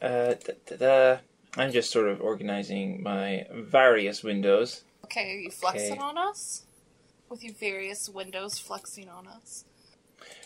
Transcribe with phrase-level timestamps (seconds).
[0.00, 1.16] Uh, da, da, da.
[1.56, 4.82] I'm just sort of organizing my various windows.
[5.04, 6.00] Okay, are you flexing Okay.
[6.00, 6.62] on us?
[7.28, 9.64] With your various windows flexing on us?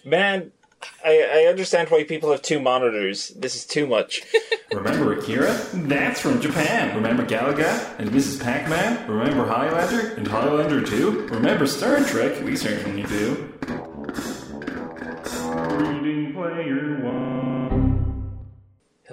[0.04, 0.52] Man,
[1.04, 3.28] I, I understand why people have two monitors.
[3.30, 4.22] This is too much.
[4.72, 5.52] Remember Akira?
[5.74, 6.94] That's from Japan.
[6.96, 8.42] Remember Galaga and Mrs.
[8.42, 9.06] Pac-Man?
[9.08, 11.26] Remember Highlander and Highlander 2?
[11.28, 12.42] Remember Star Trek?
[12.42, 13.52] We certainly do.
[15.78, 16.91] Reading Player One.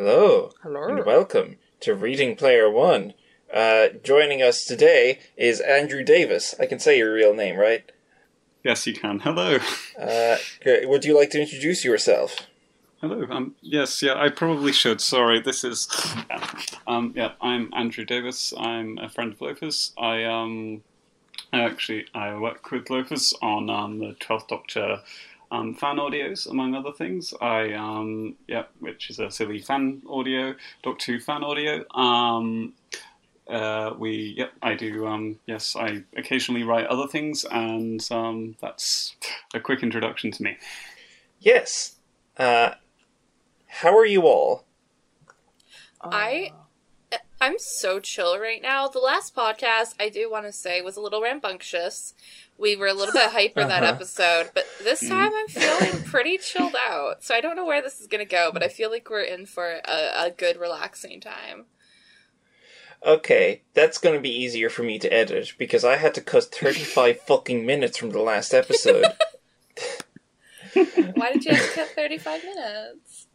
[0.10, 0.50] Hello.
[0.64, 0.88] Hello.
[0.88, 3.14] And welcome to Reading Player One.
[3.54, 6.56] Uh, joining us today is Andrew Davis.
[6.60, 7.92] I can say your real name, right?
[8.64, 9.19] Yes, you can.
[9.19, 9.60] Hello.
[10.00, 10.89] Uh, great.
[10.89, 12.47] would you like to introduce yourself?
[13.02, 13.28] Hello.
[13.30, 15.00] Um, yes, yeah, I probably should.
[15.00, 15.88] Sorry, this is.
[16.28, 16.54] Yeah.
[16.88, 18.52] Um, yeah, I'm Andrew Davis.
[18.57, 19.94] I'm a friend of Loafers.
[19.96, 20.82] I um,
[21.54, 25.02] I actually I work with Loafers on um, the Twelfth Doctor
[25.52, 27.34] um, fan audios, among other things.
[27.42, 31.84] I um, yeah, which is a silly fan audio, Doctor Who fan audio.
[31.96, 32.73] Um,
[33.50, 35.08] uh, we yep, I do.
[35.08, 39.16] Um, yes, I occasionally write other things, and um, that's
[39.53, 40.58] a quick introduction to me.
[41.39, 41.95] Yes.
[42.38, 42.72] Uh,
[43.67, 44.66] how are you all?
[46.02, 46.53] I
[47.41, 48.87] I'm so chill right now.
[48.89, 52.13] The last podcast I do want to say was a little rambunctious.
[52.57, 53.93] We were a little bit hyper that Uh-huh.
[53.93, 57.23] episode, but this time I'm feeling pretty chilled out.
[57.23, 59.45] So I don't know where this is gonna go, but I feel like we're in
[59.45, 61.65] for a, a good relaxing time.
[63.05, 66.43] Okay, that's going to be easier for me to edit because I had to cut
[66.53, 69.05] 35 fucking minutes from the last episode.
[71.13, 73.27] Why did you have to cut 35 minutes?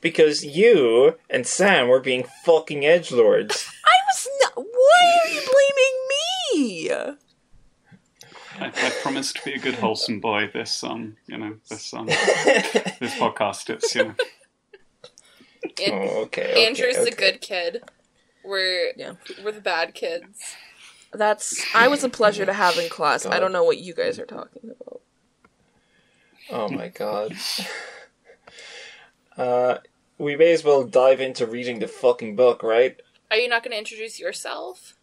[0.00, 3.66] Because you and Sam were being fucking edge lords.
[3.84, 4.64] I was not.
[4.64, 5.98] Why are you blaming
[6.52, 6.90] me?
[8.58, 10.50] I, I promise to be a good wholesome boy.
[10.52, 13.68] This um, you know, this um, this podcast.
[13.70, 14.14] It's you know,
[15.84, 16.52] An- Oh, okay.
[16.52, 17.10] okay, Andrew's okay.
[17.10, 17.82] the good kid.
[18.44, 19.14] We're Yeah.
[19.44, 20.54] we're the bad kids.
[21.12, 21.64] That's.
[21.74, 23.26] I was a pleasure to have in class.
[23.26, 25.00] I don't know what you guys are talking about.
[26.50, 27.34] Oh my god.
[29.36, 29.78] Uh,
[30.18, 32.96] we may as well dive into reading the fucking book, right?
[33.30, 34.94] Are you not going to introduce yourself?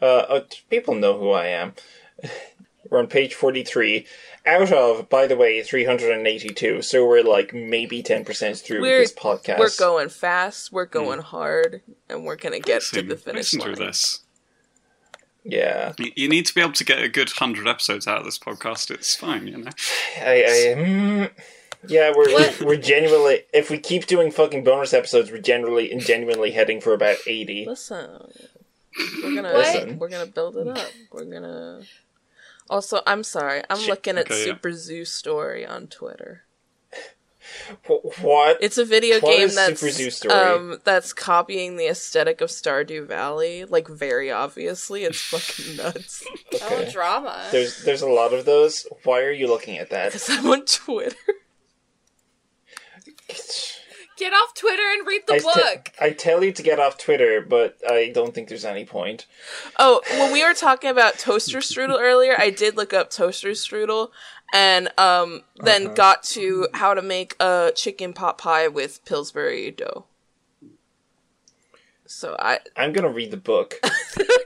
[0.00, 1.74] Uh, uh, people know who I am.
[2.90, 4.06] We're on page 43.
[4.44, 6.82] Out of, by the way, 382.
[6.82, 9.58] So we're like maybe 10% through We're- this podcast.
[9.58, 10.72] We're going fast.
[10.72, 11.80] We're going hard,
[12.10, 13.74] and we're gonna get to the finish listen line.
[13.76, 14.22] to this.
[15.44, 15.92] Yeah.
[15.96, 18.38] You, you need to be able to get a good hundred episodes out of this
[18.38, 18.90] podcast.
[18.90, 19.70] It's fine, you know.
[20.20, 21.30] I, I, mm,
[21.88, 22.60] yeah, we're, What?
[22.60, 26.80] we're, we're genuinely, if we keep doing fucking bonus episodes, we're generally, and genuinely heading
[26.80, 27.66] for about 80.
[27.66, 28.28] Listen,
[29.22, 29.98] we're gonna Listen.
[29.98, 30.90] we're gonna build it up.
[31.10, 31.82] We're gonna.
[32.70, 33.62] Also, I'm sorry.
[33.70, 34.44] I'm Shit, looking at okay, yeah.
[34.44, 36.44] Super Zoo Story on Twitter.
[37.86, 38.58] Wh- What?
[38.60, 40.34] It's a video What game is that's Super Zoo Story?
[40.34, 45.04] um that's copying the aesthetic of Stardew Valley, like very obviously.
[45.04, 46.24] It's fucking nuts.
[46.62, 46.90] Oh, Okay.
[46.92, 47.48] drama.
[47.50, 48.86] There's there's a lot of those.
[49.04, 50.12] Why are you looking at that?
[50.12, 51.16] Because I'm on Twitter.
[54.18, 55.92] Get off Twitter and read the I, book.
[56.00, 59.26] I tell you to get off Twitter, but I don't think there's any point.
[59.78, 64.10] Oh, when we were talking about toaster strudel earlier, I did look up toaster strudel
[64.52, 65.94] and um then Uh-huh.
[65.94, 70.04] got to how to make a chicken pot pie with Pillsbury dough.
[72.06, 73.80] So I I'm gonna read the book.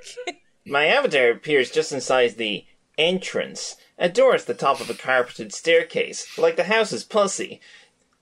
[0.66, 2.64] My avatar appears just inside the
[2.98, 7.60] entrance, a door at the top of a carpeted staircase, like the house is pussy.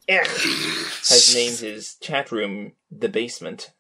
[0.09, 0.27] Ugh.
[0.27, 3.73] Has named his chat room the basement.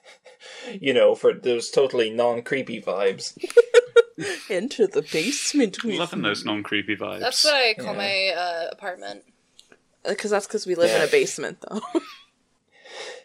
[0.80, 3.36] you know, for those totally non creepy vibes.
[4.50, 7.20] enter the basement with Loving those non-creepy vibes.
[7.20, 7.98] That's what I call Yeah.
[7.98, 9.24] my uh, apartment.
[10.08, 11.80] because that's because we live in a basement though.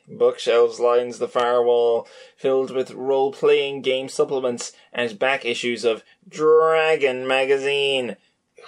[0.08, 7.25] Bookshelves lines the firewall, filled with role playing game supplements and back issues of Dragon
[7.25, 8.18] magazine.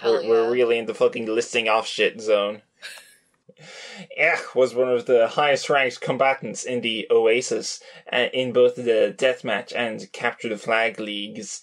[0.03, 2.61] We're, we're really in the fucking listing off shit zone.
[4.19, 9.13] Aech was one of the highest ranked combatants in the Oasis, uh, in both the
[9.17, 11.61] Deathmatch and Capture the Flag leagues.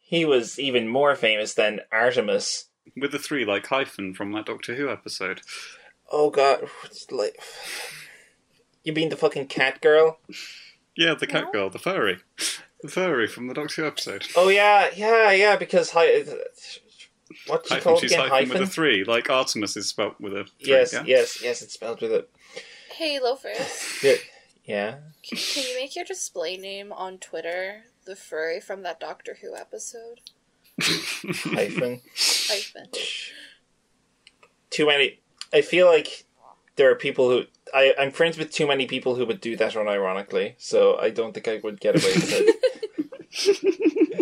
[0.00, 2.68] He was even more famous than Artemis.
[2.96, 5.40] with the three like hyphen from that Doctor Who episode.
[6.10, 7.36] Oh god, what's like.
[8.84, 10.18] You mean the fucking cat girl?
[10.96, 12.18] Yeah, the cat girl, the furry,
[12.82, 14.26] the furry from the Doctor Who episode.
[14.36, 15.56] Oh yeah, yeah, yeah.
[15.56, 16.22] Because hi,
[17.46, 18.28] what's she Hyphen, called she's again?
[18.28, 18.60] hyphen, Hyphen.
[18.60, 20.52] with a three, like Artemis is spelt with a three.
[20.72, 21.02] yes, yeah?
[21.06, 21.62] yes, yes.
[21.62, 22.26] It's spelled with a
[22.92, 23.98] Hey, loafers.
[24.02, 24.14] yeah.
[24.64, 24.90] yeah.
[25.28, 29.56] Can, can you make your display name on Twitter the furry from that Doctor Who
[29.56, 30.20] episode?
[30.80, 32.00] hyphen.
[32.16, 32.86] Hyphen.
[34.70, 35.20] Too many.
[35.52, 36.24] I feel like
[36.76, 39.72] there are people who I, I'm friends with too many people who would do that
[39.74, 44.10] unironically, so I don't think I would get away with it.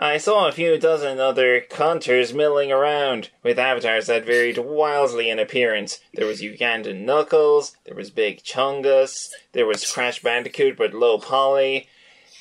[0.00, 5.40] I saw a few dozen other gunters milling around, with avatars that varied wildly in
[5.40, 5.98] appearance.
[6.14, 11.88] There was Ugandan Knuckles, there was Big Chungus, there was Crash Bandicoot but low poly.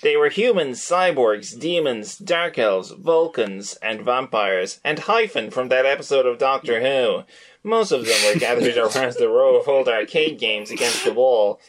[0.03, 6.27] They were humans, cyborgs, demons, dark elves, Vulcans, and vampires, and Hyphen from that episode
[6.27, 7.23] of Doctor Who.
[7.63, 11.59] Most of them were gathered around the row of old arcade games against the wall.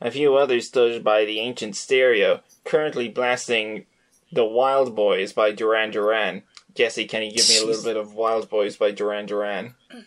[0.00, 3.86] A few others stood by the ancient stereo, currently blasting
[4.32, 6.42] The Wild Boys by Duran Duran.
[6.74, 9.74] Jesse, can you give me a little bit of Wild Boys by Duran Duran?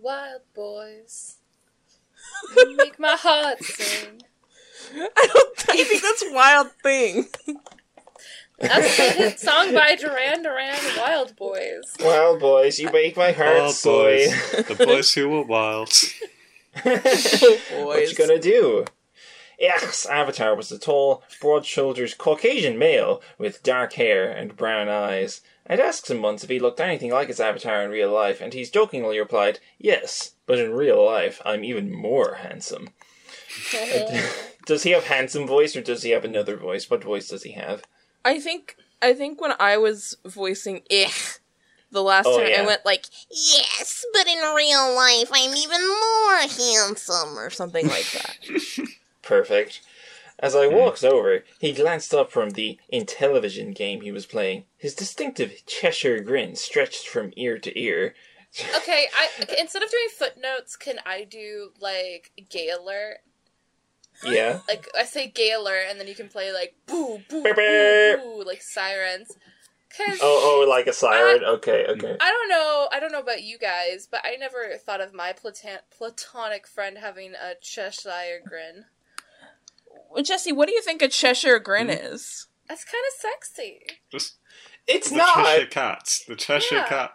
[0.00, 1.36] Wild boys.
[2.56, 4.22] You make my heart sing.
[4.94, 5.64] I don't.
[5.68, 7.26] I think that's wild thing.
[8.58, 11.94] That's the hit song by Duran Duran, Wild Boys.
[12.00, 14.26] Wild Boys, you make my heart Wild soy.
[14.26, 15.92] boys, the boys who were wild.
[16.82, 18.86] what you gonna do?
[19.60, 25.42] Yes, Avatar was a tall, broad-shouldered Caucasian male with dark hair and brown eyes.
[25.66, 28.54] I'd asked him once if he looked anything like his avatar in real life, and
[28.54, 32.88] he's jokingly replied, "Yes, but in real life, I'm even more handsome."
[34.66, 36.88] does he have handsome voice, or does he have another voice?
[36.88, 37.82] What voice does he have?
[38.24, 38.76] I think.
[39.02, 41.38] I think when I was voicing "ich"
[41.90, 42.62] the last Oh, time, yeah.
[42.62, 48.10] I went like "Yes, but in real life, I'm even more handsome" or something like
[48.12, 48.36] that.
[49.22, 49.80] Perfect.
[50.38, 50.74] As I hmm.
[50.74, 54.64] walked over, he glanced up from the Intellivision game he was playing.
[54.76, 58.14] His distinctive Cheshire grin stretched from ear to ear.
[58.78, 59.28] Okay, I
[59.60, 63.18] instead of doing footnotes, can I do like gay alert?
[64.24, 64.58] Yeah.
[64.66, 68.42] Like I say gay alert, and then you can play like boo boo boo boo
[68.44, 69.28] like sirens.
[69.96, 71.44] Cause Oh, oh, like a siren.
[71.44, 72.16] Okay, okay.
[72.20, 72.88] I don't know.
[72.92, 76.98] I don't know about you guys, but I never thought of my platan- platonic friend
[76.98, 78.86] having a Cheshire grin.
[80.10, 81.92] Well, Jesse, what do you think a Cheshire grin hmm?
[81.92, 82.46] is?
[82.68, 83.80] That's kind of sexy.
[84.10, 84.34] Just
[84.86, 85.34] It's the not.
[85.34, 86.18] Cheshire Cat.
[86.28, 86.86] The Cheshire Yeah.
[86.88, 87.12] Cat.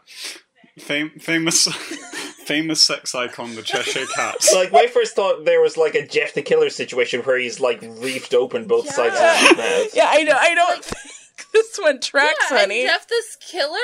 [0.79, 1.63] Fam- famous,
[2.45, 4.35] famous sex icon, the Cheshire Cat.
[4.53, 7.79] Like my first thought, there was like a Jeff the Killer situation where he's like
[7.81, 9.95] reefed open both sides of his mouth.
[9.95, 10.35] Yeah, I know.
[10.37, 12.81] I don't think this one tracks, yeah, honey.
[12.81, 13.77] and Jeff this killer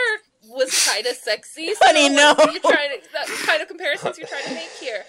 [0.50, 1.74] was kind of sexy.
[1.74, 2.34] So Honey, no.
[2.34, 5.04] what are you trying to, that kind of comparisons you're trying to make here.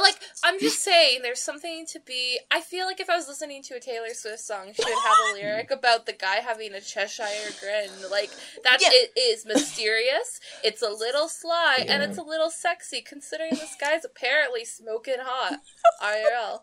[0.00, 2.38] Like, I'm just saying, there's something to be.
[2.50, 5.16] I feel like if I was listening to a Taylor Swift song, she would have
[5.30, 7.24] a lyric about the guy having a Cheshire
[7.60, 7.90] grin.
[8.10, 8.30] Like,
[8.64, 8.88] that Yeah.
[8.92, 14.04] it is mysterious, it's a little sly, and it's a little sexy, considering this guy's
[14.04, 15.60] apparently smoking hot.
[16.02, 16.60] IRL.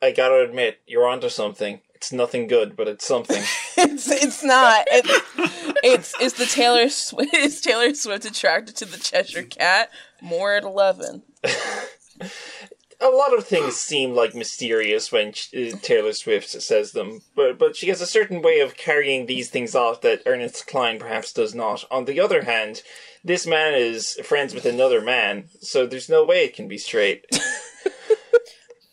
[0.00, 1.80] I gotta admit, you're onto something.
[1.98, 3.42] It's nothing good, but it's something.
[3.76, 4.86] it's it's not.
[4.88, 7.34] It's it's, it's the Taylor Swift.
[7.34, 9.90] Is Taylor Swift attracted to the Cheshire Cat?
[10.22, 11.22] More at eleven.
[11.42, 17.74] a lot of things seem like mysterious when uh, Taylor Swift says them, but but
[17.74, 21.52] she has a certain way of carrying these things off that Ernest Cline perhaps does
[21.52, 21.84] not.
[21.90, 22.82] On the other hand,
[23.24, 27.26] this man is friends with another man, so there's no way it can be straight.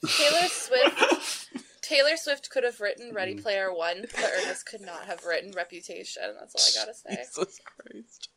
[0.08, 1.45] Taylor Swift.
[1.88, 6.24] Taylor Swift could have written Ready Player One, but Ernest could not have written Reputation.
[6.40, 7.16] That's all I gotta say.
[7.24, 8.30] Jesus Christ.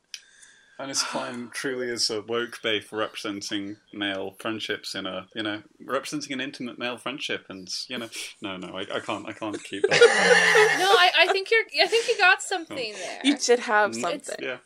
[0.81, 5.63] Ernest Cline truly is a woke bay for representing male friendships in a, you know,
[5.85, 8.09] representing an intimate male friendship, and you know,
[8.43, 10.77] no, no, I, I can't, I can't keep that.
[10.79, 11.65] No, I, I think you're.
[11.83, 13.21] I think you got something there.
[13.25, 14.37] You did have Mm, something.
[14.41, 14.59] yeah,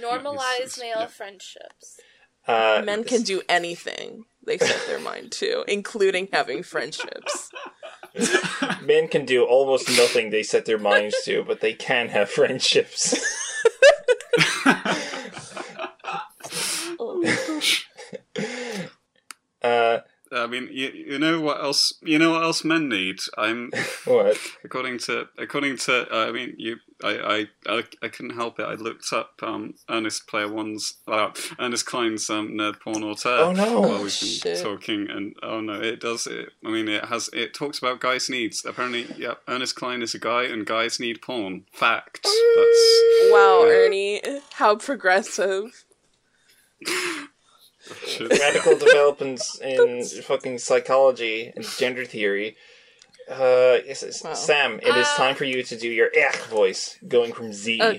[0.00, 1.06] Normalize it's- male yeah.
[1.06, 2.00] friendships.
[2.46, 7.50] Uh, Men can do anything they set their mind to, including having friendships.
[8.82, 13.14] men can do almost nothing they set their minds to, but they can have friendships.
[16.98, 17.88] oh my gosh.
[19.62, 19.98] uh,
[20.42, 21.94] I mean, you, you know what else?
[22.02, 23.18] You know what else men need?
[23.38, 23.70] I'm
[24.04, 24.36] what?
[24.64, 26.06] according to according to.
[26.12, 26.76] Uh, I mean, you.
[27.02, 28.62] I, I I I couldn't help it.
[28.64, 33.38] I looked up um, Ernest Player One's uh, Ernest Cline's um, nerd porn auteur.
[33.38, 33.80] Oh, no.
[33.80, 34.62] While we've been Shit.
[34.62, 36.26] talking, and oh no, it does.
[36.26, 37.28] It, I mean, it has.
[37.32, 38.64] It talks about guys' needs.
[38.64, 41.64] Apparently, yeah, Ernest Cline is a guy, and guys need porn.
[41.72, 42.20] Fact.
[42.22, 43.72] That's Wow, Yeah.
[43.72, 44.20] Ernie,
[44.54, 45.84] how progressive.
[48.06, 48.30] shit.
[48.38, 52.56] Radical developments in fucking psychology and gender theory.
[53.30, 54.34] Uh, yes, yes, Wow.
[54.34, 57.80] Sam, it is Uh, time for you to do your "ech" voice, going from Z.
[57.80, 57.94] Uh,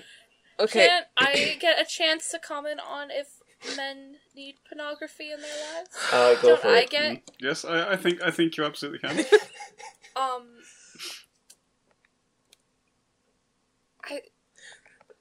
[0.58, 3.28] Okay, Can I get a chance to comment on if
[3.76, 5.90] men need pornography in their lives?
[6.14, 6.90] Uh, go Don't for I it.
[6.90, 9.20] get Yes, I, I think I think you absolutely can.
[10.16, 10.48] um?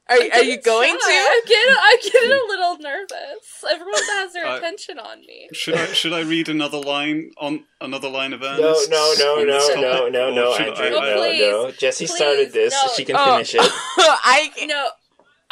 [0.07, 0.99] Are, are you going Try.
[0.99, 1.31] to?
[1.33, 3.65] I'm getting, I'm getting a little nervous.
[3.71, 5.49] Everyone has their I- attention on me.
[5.53, 8.91] Should I should I read another line on another line of No, Ernest?
[8.91, 10.13] no, no, on this no, no, topic?
[10.13, 11.41] no, Or no, should Andrew, I- no, I- please.
[11.41, 11.71] no.
[11.73, 12.73] Jesse Please, started this.
[12.75, 12.93] no.
[12.95, 13.25] She can Oh.
[13.33, 13.61] finish it.
[13.63, 14.89] I No,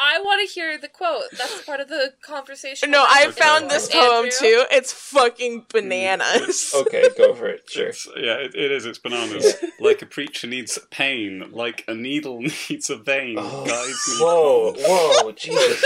[0.05, 1.25] I want to hear the quote.
[1.39, 2.91] That's part of the conversation.
[2.91, 4.01] no, I found this Andrew.
[4.01, 4.65] poem too.
[4.73, 5.69] It's fucking mm.
[5.69, 6.75] bananas.
[6.83, 7.71] Okay, go for it.
[7.71, 7.89] Sure.
[7.89, 8.87] It's- yeah, it, it is.
[8.87, 9.55] It's bananas.
[9.81, 13.37] like a preacher needs pain, like a needle needs a vein.
[13.39, 13.65] Oh,
[14.19, 14.75] Whoa,
[15.23, 15.85] whoa, Jesus.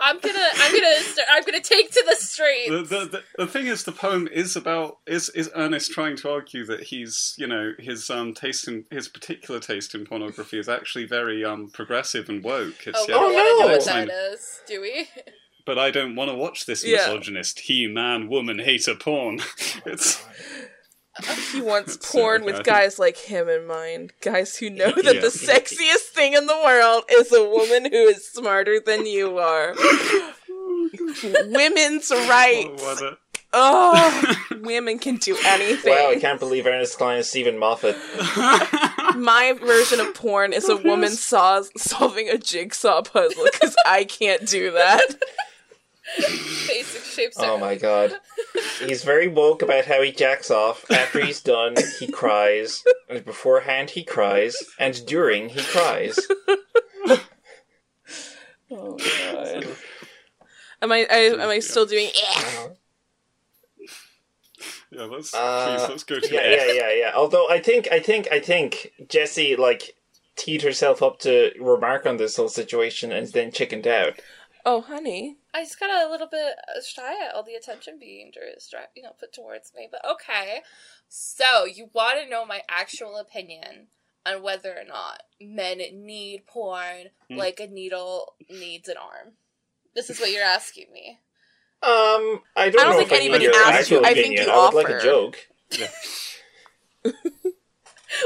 [0.00, 2.68] I'm gonna, I'm gonna, start, I'm gonna take to the streets.
[2.70, 6.30] The, the, the, the thing is, the poem is about is is Ernest trying to
[6.30, 10.68] argue that he's you know his um taste in his particular taste in pornography is
[10.68, 12.86] actually very um progressive and woke.
[12.86, 13.58] It's, oh, yeah, we Oh, don't want to no.
[13.60, 14.10] know what it's that fine.
[14.10, 15.08] is, do we?
[15.66, 16.96] But I don't want to watch this Yeah.
[16.96, 19.40] misogynist he man woman hater porn.
[19.86, 20.24] it's
[21.52, 24.12] He wants porn uh, with guys like him in mind.
[24.20, 25.20] Guys who know that Yeah.
[25.20, 29.74] the sexiest thing in the world is a woman who is smarter than you are.
[31.48, 32.82] Women's rights.
[32.82, 33.18] what a-
[33.50, 35.94] Oh, women can do anything.
[35.94, 37.96] Wow, I can't believe Ernest Cline is Steven Moffat.
[39.16, 44.46] My version of porn is a woman saws solving a jigsaw puzzle because I can't
[44.46, 45.00] do that.
[46.18, 47.36] Basic shapes.
[47.38, 48.12] Oh my god.
[48.86, 50.88] He's very woke about how he jacks off.
[50.90, 52.84] After he's done, he cries.
[53.08, 54.56] And beforehand, he cries.
[54.78, 56.18] And during, he cries.
[58.70, 59.66] Oh my god.
[60.82, 62.08] Am I, I am I still doing?
[62.08, 62.68] Eh.
[64.90, 67.12] yeah, let's Uh, please let's go to Yeah, the yeah, yeah, yeah.
[67.16, 69.96] Although I think, I think, I think Jesse like
[70.36, 74.20] teed herself up to remark on this whole situation and then chickened out.
[74.66, 76.54] Oh honey, I just got a little bit
[76.86, 78.54] shy at all the attention being dri-
[78.94, 79.88] you know, put towards me.
[79.90, 80.60] But okay,
[81.08, 83.88] so you want to know my actual opinion
[84.26, 87.36] on whether or not men need porn Hmm.
[87.36, 89.34] like a needle needs an arm.
[89.94, 91.18] This is what you're asking me.
[91.82, 94.02] Um, I don't, I don't know think if anybody asked you.
[94.04, 95.02] I think you I would like a offered.
[95.02, 95.36] joke.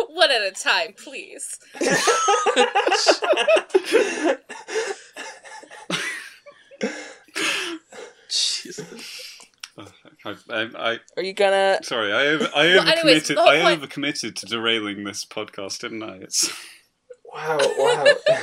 [0.09, 1.59] One at a time, please.
[8.77, 9.39] Jesus.
[10.25, 11.79] I, I, I Are you gonna?
[11.83, 13.39] sorry, I over, I Well, anyways, overcommitted.
[13.39, 16.17] I point- overcommitted to derailing this podcast, didn't I?
[16.17, 16.51] It's
[17.33, 18.07] Wow, wow.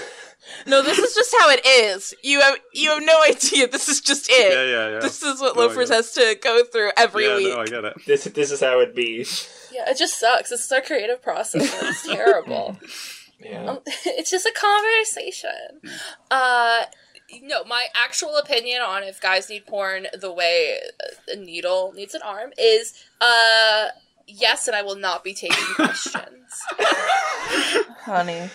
[0.66, 2.16] No, this is just how it is.
[2.24, 3.68] You have you have no idea.
[3.68, 4.52] This is just it.
[4.52, 5.00] yeah, yeah, yeah.
[5.00, 7.54] This is what No, Loafers has to go through every yeah, week.
[7.54, 7.94] no, I get it.
[8.08, 9.26] this this is how it be.
[9.72, 10.50] Yeah, it just sucks.
[10.50, 11.72] This is our creative process.
[11.84, 12.80] It's terrible.
[13.40, 13.66] Yeah.
[13.66, 15.82] Um, it's just a conversation.
[16.32, 16.86] Uh,
[17.44, 20.78] no, my actual opinion on if guys need porn the way
[21.32, 23.88] a needle needs an arm is uh
[24.28, 26.54] yes, and I will not be taking questions.
[28.04, 28.50] Honey.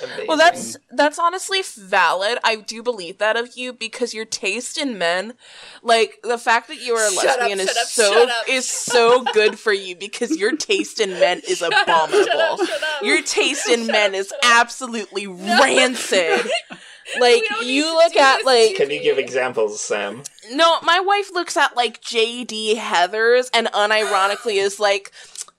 [0.00, 0.26] Amazing.
[0.28, 2.38] Well, that's that's honestly valid.
[2.44, 5.34] I do believe that of you because your taste in men,
[5.82, 9.24] like the fact that you are a Shut up, lesbian, is up, so is so
[9.34, 12.24] good for you because your taste in men is Shut up, abominable.
[12.26, 13.02] shut up, shut up.
[13.02, 14.50] Your taste in Shut men up, is shut up.
[14.60, 16.46] absolutely rancid.
[17.20, 20.22] Like We don't need you look at like Can you give examples, Sam?
[20.50, 25.12] no, my wife looks at like JD Heathers and unironically is like,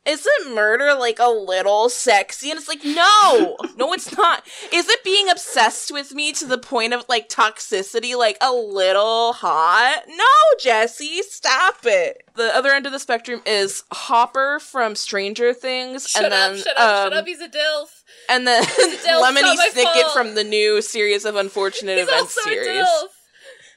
[0.05, 2.49] isn't murder like a little sexy?
[2.49, 4.43] And it's like, no, no, it's not.
[4.73, 9.33] Is it being obsessed with me to the point of like toxicity, like a little
[9.33, 10.03] hot?
[10.07, 10.25] No,
[10.59, 12.23] Jesse, stop it.
[12.35, 16.57] The other end of the spectrum is Hopper from Stranger Things, Shut and up, then
[16.63, 18.03] shut up, um, shut up, he's a DILF.
[18.29, 22.49] and then Dilf, Lemony not Snicket from the new series of Unfortunate He's Events also
[22.49, 22.67] series.
[22.69, 23.07] a DILF.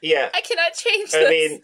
[0.01, 0.29] Yeah.
[0.35, 1.31] I cannot change I this.
[1.31, 1.63] mean,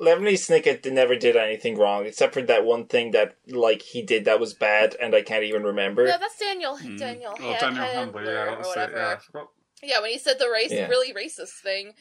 [0.00, 4.24] Lemony Snicket never did anything wrong except for that one thing that like he did
[4.26, 6.04] that was bad, and I can't even remember.
[6.06, 6.76] no, that's Daniel.
[6.76, 6.96] Hmm.
[6.96, 7.34] Daniel.
[7.38, 9.20] Oh, Han- Daniel Handler Handler, yeah, or that was it, whatever.
[9.34, 9.40] yeah,
[9.82, 10.88] Yeah, when he said the race, Yeah.
[10.88, 11.94] really racist thing.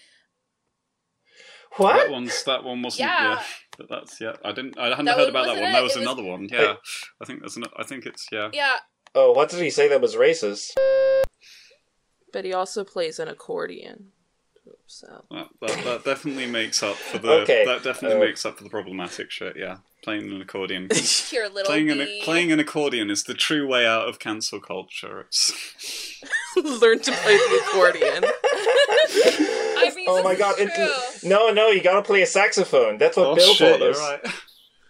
[1.78, 1.94] What?
[1.94, 2.12] That what?
[2.12, 3.08] one's that one wasn't.
[3.10, 3.34] Yeah.
[3.36, 3.44] Yeah,
[3.78, 4.34] but that's yeah.
[4.46, 4.78] I didn't.
[4.78, 5.64] I hadn't That heard about that one.
[5.70, 5.72] it.
[5.74, 6.48] That was It was- another one.
[6.52, 6.76] Yeah,
[7.22, 7.58] I think that's.
[7.58, 8.50] An, I think it's yeah.
[8.54, 8.76] Yeah,
[9.14, 10.72] Oh, what did he say that was racist?
[12.34, 14.12] But he also plays an accordion.
[14.88, 17.30] So That, that, that definitely makes up for the.
[17.42, 19.58] Okay, That definitely uh, makes up for the problematic shit.
[19.58, 20.88] Yeah, playing an accordion.
[21.30, 25.22] pure little playing an playing an accordion is the true way out of cancel culture.
[25.22, 25.52] It's
[26.58, 28.24] learn to play the accordion.
[29.78, 30.56] I mean, oh my god!
[30.58, 32.98] It, no, no, you gotta play a saxophone.
[32.98, 34.00] That's what oh Bill shit, told you're us.
[34.00, 34.22] right.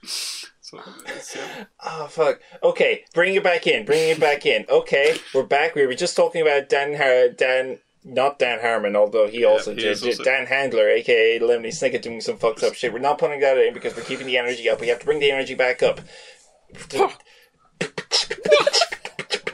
[0.02, 1.66] That's what yeah.
[1.84, 2.40] Oh fuck.
[2.64, 3.86] Okay, bring it back in.
[3.86, 4.66] Bring it back in.
[4.70, 5.76] Okay, we're back.
[5.76, 9.82] We were just talking about Dan Har- Dan not Dan Harmon, although he also he
[9.82, 10.04] did.
[10.04, 12.94] also- Dan Handler, aka Lemony Snicket, doing some fucked up shit.
[12.94, 14.80] We're not putting that in because we're keeping the energy up.
[14.80, 16.00] We have to bring the energy back up.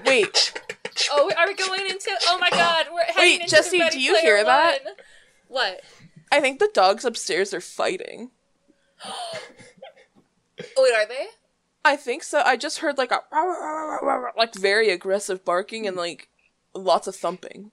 [0.06, 0.54] Wait,
[1.14, 2.10] Oh, are we going into?
[2.28, 4.80] Oh my God, we're heading Wait, into Jesse, do you Player hear that?
[5.48, 5.82] What?
[6.32, 8.32] I think the dogs upstairs are fighting.
[9.06, 9.40] Oh,
[10.78, 11.28] wait, are they?
[11.84, 12.42] I think so.
[12.46, 13.22] I just heard like a
[14.38, 16.30] like very aggressive barking and like
[16.74, 17.72] lots of thumping.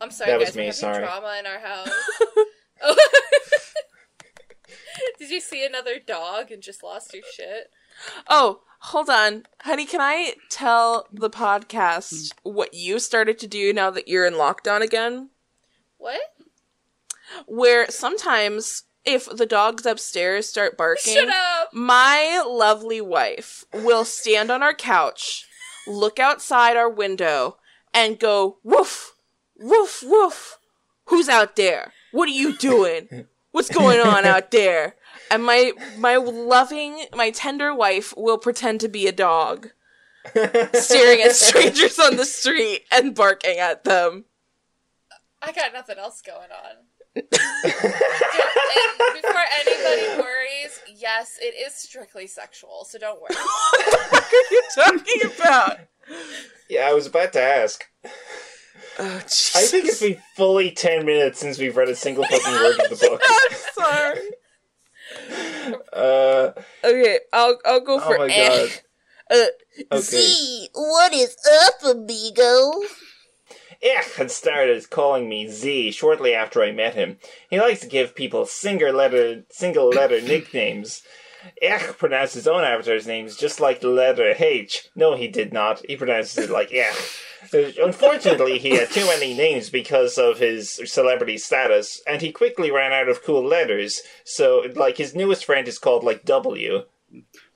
[0.00, 0.56] I'm sorry, That was guys.
[0.56, 1.04] me, we're sorry.
[1.04, 1.90] drama in our house.
[2.82, 2.96] oh.
[5.18, 7.70] Did you see another dog and just lost your shit?
[8.28, 9.44] Oh, hold on.
[9.62, 12.52] Honey, can I tell the podcast hmm.
[12.52, 15.30] what you started to do now that you're in lockdown again?
[15.98, 16.20] What?
[17.46, 21.72] Where sometimes if the dogs upstairs start barking, Shut up!
[21.72, 25.46] my lovely wife will stand on our couch,
[25.86, 27.58] look outside our window,
[27.94, 29.09] and go, woof,
[29.60, 30.58] woof, woof.
[31.06, 31.92] Who's out there?
[32.12, 33.26] What are you doing?
[33.52, 34.94] What's going on out there?
[35.30, 39.68] And my my loving, my tender wife will pretend to be a dog,
[40.72, 44.24] staring at strangers on the street and barking at them.
[45.42, 46.76] I got nothing else going on.
[47.16, 47.24] and
[49.14, 53.34] before anybody worries, yes, it is strictly sexual, so don't worry.
[54.10, 55.78] What are you talking about?
[56.68, 57.84] Yeah, I was about to ask.
[59.02, 62.78] Oh, I think it's been fully 10 minutes since we've read a single fucking word
[62.80, 63.22] of the book.
[63.26, 64.20] I'm sorry.
[65.92, 66.52] Uh,
[66.84, 68.48] Okay, I'll I'll go for oh my eh.
[68.48, 68.70] god.
[69.30, 69.46] Uh,
[69.92, 70.00] Okay.
[70.00, 72.72] Z, what is up, amigo?
[73.80, 77.18] Ich had started calling me Z shortly after I met him.
[77.48, 81.02] He likes to give people single letter single letter nicknames.
[81.62, 84.88] Ich pronounced his own avatar's names just like the letter H.
[84.94, 85.80] No, he did not.
[85.88, 87.20] He pronounced it like Ich.
[87.52, 92.92] Unfortunately, he had too many names because of his celebrity status, and he quickly ran
[92.92, 94.02] out of cool letters.
[94.24, 96.84] So, like, his newest friend is called, like, W.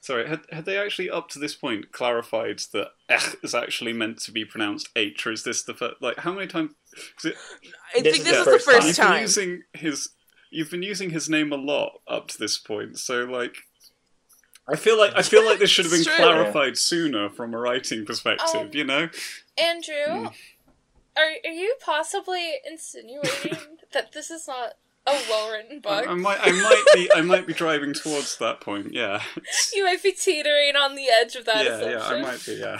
[0.00, 4.18] Sorry, had, had they actually up to this point clarified that "ech" is actually meant
[4.22, 5.94] to be pronounced H, or is this the first?
[6.00, 6.72] Like, how many times?
[7.16, 7.36] 'cause it-
[7.96, 9.12] I This think is this the is the first first you've time.
[9.12, 10.08] been using his,
[10.50, 12.98] you've been using his name a lot up to this point.
[12.98, 13.56] So, like,
[14.68, 16.14] I feel like I feel like this should have been true.
[16.16, 18.54] clarified sooner from a writing perspective.
[18.60, 19.08] Um, you know,
[19.58, 20.26] Andrew, Hmm.
[21.16, 24.74] are are you possibly insinuating that this is not
[25.06, 26.06] a well written book?
[26.08, 28.92] I might, I might be, I might be driving towards that point.
[28.92, 29.22] Yeah,
[29.74, 31.90] you might be teetering on the edge of that yeah, assumption.
[32.00, 32.04] yeah.
[32.06, 32.52] I might be.
[32.54, 32.78] Yeah.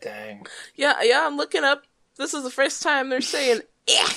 [0.00, 0.46] Dang.
[0.74, 1.84] Yeah, yeah, I'm looking up.
[2.16, 4.08] This is the first time they're saying eh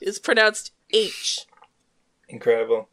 [0.00, 1.44] is pronounced H.
[2.28, 2.88] Incredible.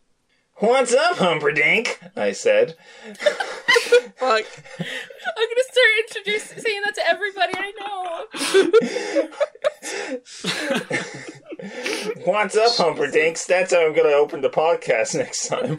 [0.63, 1.99] What's up, Humperdinck?
[2.15, 2.78] I said.
[3.15, 4.45] Fuck.
[4.80, 8.28] I'm gonna start introducing saying that to everybody I know.
[12.23, 13.45] What's up, Humperdincks?
[13.45, 15.78] That's how I'm going to open the podcast next time.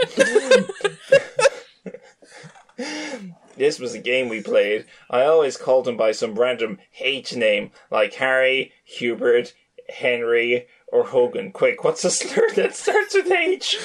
[3.56, 4.84] this was a game we played.
[5.08, 9.54] I always called him by some random H name, like Harry, Hubert,
[9.88, 11.52] Henry, or Hogan.
[11.52, 13.78] Quick, what's a slur that starts with H?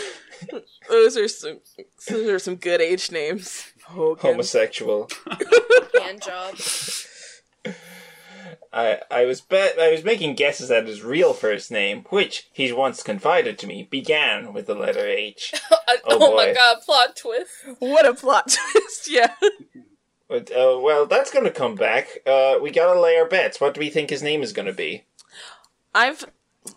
[0.90, 1.60] Those are some
[2.08, 3.72] those are some good H names.
[3.86, 4.22] Hogan.
[4.32, 5.10] Homosexual.
[6.02, 6.56] Hand job.
[8.72, 12.74] I I was bet I was making guesses at his real first name, which he's
[12.74, 15.54] once confided to me, began with the letter H.
[15.72, 16.54] oh, Oh, my boy.
[16.54, 17.52] god, plot twist.
[17.80, 19.34] What a plot twist, yeah.
[20.28, 22.20] But, uh, well, that's going to come back.
[22.28, 23.60] Uh, we gotta lay our bets.
[23.60, 25.06] What do we think his name is going to be?
[25.96, 26.26] I've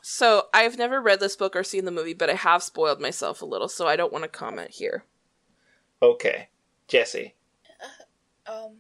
[0.01, 3.43] so I've never read this book or seen the movie, but I have spoiled myself
[3.43, 5.05] a little, so I don't want to comment here.
[6.01, 6.49] Okay,
[6.89, 7.35] Jesse.
[8.47, 8.79] Um,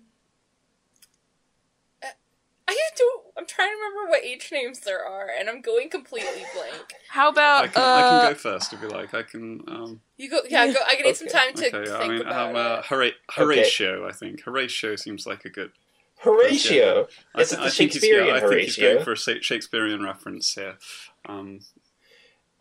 [2.03, 2.09] uh,
[2.69, 3.11] I do.
[3.37, 6.95] I'm trying to remember what H names there are, and I'm going completely blank.
[7.09, 9.15] How about I can, uh, I can go first if you like.
[9.15, 9.63] I can.
[9.69, 10.41] Um, You go.
[10.49, 10.81] Yeah, go.
[10.87, 12.85] I can need some time to okay, think I mean, about um, uh, it.
[12.87, 14.09] Hora- Horatio.
[14.09, 15.73] I think Horatio seems like a good.
[16.23, 17.09] Horatio.
[17.35, 18.93] I, Is thi- it the think he's, Shakespearean yeah, I think he's Horatio?
[18.95, 20.79] going for a Shakespearean reference here.
[21.29, 21.61] Um,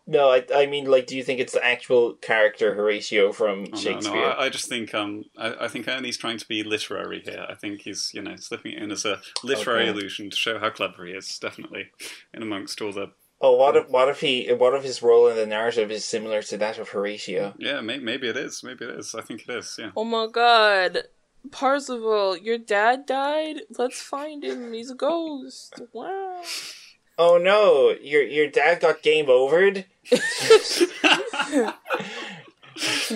[0.06, 3.76] No, I, I mean, like, do you think it's the actual character Horatio from oh,
[3.76, 4.14] Shakespeare?
[4.14, 7.46] no, I, I just think um, I, I think Ernie's trying to be literary here.
[7.48, 9.90] I think he's you know slipping it in as a literary Okay.
[9.90, 11.38] allusion to show how clever he is.
[11.38, 11.90] Definitely
[12.34, 15.36] in amongst all the Oh, what if what if he what if his role in
[15.36, 17.54] the narrative is similar to that of Horatio?
[17.58, 18.62] yeah, may, maybe it is.
[18.64, 19.14] Maybe it is.
[19.14, 19.76] I think it is.
[19.78, 19.90] Yeah.
[19.96, 21.04] Oh my god.
[21.50, 23.62] Parzival, your dad died?
[23.78, 24.72] Let's find him.
[24.72, 25.80] He's a ghost.
[25.92, 26.42] Wow.
[27.18, 29.84] Oh no, your your dad got game overed.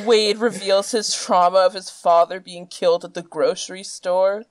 [0.04, 4.44] Wade reveals his trauma of his father being killed at the grocery store.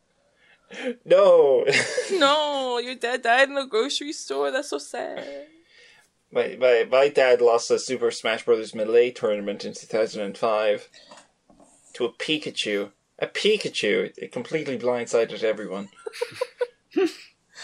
[1.06, 1.66] No,
[2.12, 4.50] No, your dad died in the grocery store.
[4.52, 5.48] That's so sad.
[6.32, 8.74] my, my my dad lost a Super Smash Bros.
[8.74, 10.90] Melee tournament in two thousand and five
[11.94, 12.92] to a Pikachu.
[13.20, 14.12] A Pikachu.
[14.18, 15.90] It completely blindsided everyone.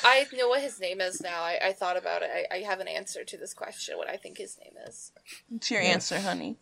[0.03, 1.41] I know what his name is now.
[1.43, 2.29] I, I thought about it.
[2.51, 3.97] I, I have an answer to this question.
[3.97, 5.11] What I think his name is.
[5.49, 6.57] What's your answer, honey?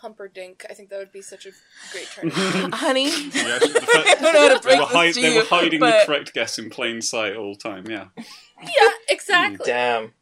[0.00, 0.66] Humperdinck.
[0.68, 1.50] I think that would be such a
[1.92, 2.30] great turn.
[2.72, 3.04] honey?
[3.10, 5.32] Yeah, the fact- I don't know how to they break were, this hide- to they
[5.34, 7.86] you, were hiding but the correct guess in plain sight all the time.
[7.88, 8.06] Yeah.
[8.16, 9.64] yeah, exactly.
[9.66, 10.12] Damn.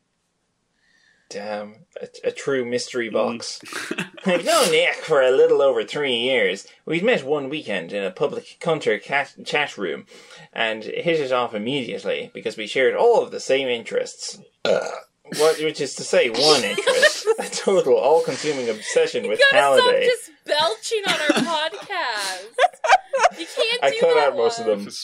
[1.30, 1.86] Damn.
[2.00, 3.12] A, a true mystery mm.
[3.12, 3.60] box.
[4.26, 6.66] I've known Nick for a little over three years.
[6.86, 10.06] We'd met one weekend in a public counter cat- chat room
[10.52, 14.38] and hit it off immediately because we shared all of the same interests.
[14.64, 14.88] Uh.
[15.36, 17.26] What, which is to say, one interest.
[17.38, 20.08] a total, all consuming obsession with Halliday.
[20.08, 23.38] stop just belching on our podcast.
[23.38, 24.84] You can't I do cut that out most of one.
[24.84, 24.94] them.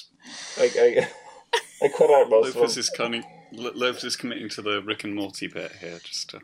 [0.58, 3.22] I, I, I cut out most of is cunning.
[3.57, 6.40] Lo- Lopez is committing to the Rick and Morty bit here, just to,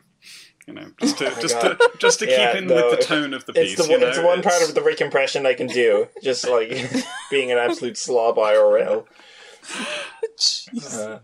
[0.67, 1.77] you know, just to, Oh just God.
[1.79, 3.73] to, just to Yeah, keep in no, with the tone of the piece.
[3.73, 5.67] It's the, you one know, it's the one part of the Rick impression I can
[5.67, 6.07] do.
[6.23, 6.69] Just like
[7.31, 9.05] being an absolute slob IRL.
[10.95, 11.19] Uh,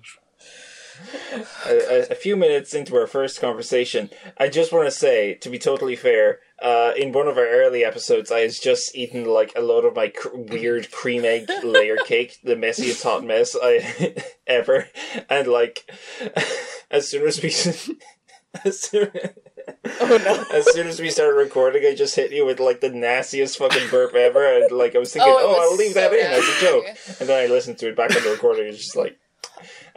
[1.65, 5.59] a- a few minutes into our first conversation, I just want to say, to be
[5.59, 9.61] totally fair, uh, in one of our early episodes, I was just eaten like a
[9.61, 14.15] lot of my cr- weird cream egg layer cake, the messiest hot mess I
[14.47, 14.87] ever,
[15.29, 15.89] and like
[16.91, 17.49] as soon as we,
[18.65, 19.11] as soon,
[19.99, 20.45] Oh no.
[20.57, 23.89] as soon as we started recording, I just hit you with like the nastiest fucking
[23.91, 26.47] burp ever, and like I was thinking, Oh, oh, I'll leave so that in as
[26.47, 26.85] a joke,
[27.19, 28.67] and then I listened to it back on the recording.
[28.67, 29.17] It's just like,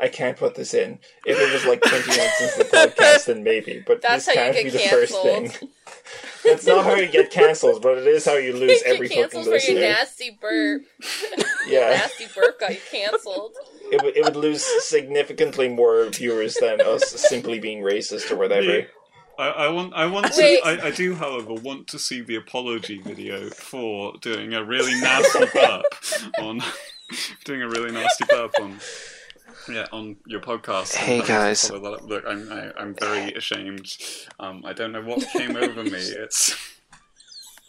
[0.01, 0.99] I can't put this in.
[1.27, 3.83] If it was like twenty minutes into the podcast, then maybe.
[3.87, 5.53] But That's this how you can't get be the first thing.
[6.45, 9.31] That's not how you get cancelled, but it is how you lose You every get
[9.31, 10.83] fucking canceled for your nasty burp.
[11.69, 13.53] Yeah, nasty burp got you canceled.
[13.93, 18.79] it, would- it would lose significantly more viewers than us simply being racist or whatever.
[18.79, 18.85] Yeah.
[19.39, 19.95] I, I want.
[19.95, 20.61] I want to.
[20.65, 25.45] I, I do, however, want to see the apology video for doing a really nasty
[25.55, 25.85] burp
[26.41, 26.61] on
[27.45, 28.79] doing a really nasty burp on.
[29.73, 30.95] Yeah, on your podcast.
[30.97, 31.69] Hey, guys.
[31.69, 32.09] follow that up.
[32.09, 33.97] Look, I'm I, I'm very ashamed.
[34.39, 35.91] Um, I don't know what came over me.
[36.01, 36.57] It's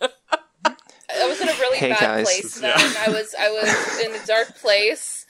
[0.01, 2.23] I was in a really Hey, bad guys.
[2.25, 2.73] place then.
[2.77, 2.93] Yeah.
[3.05, 5.25] I was I was in a dark place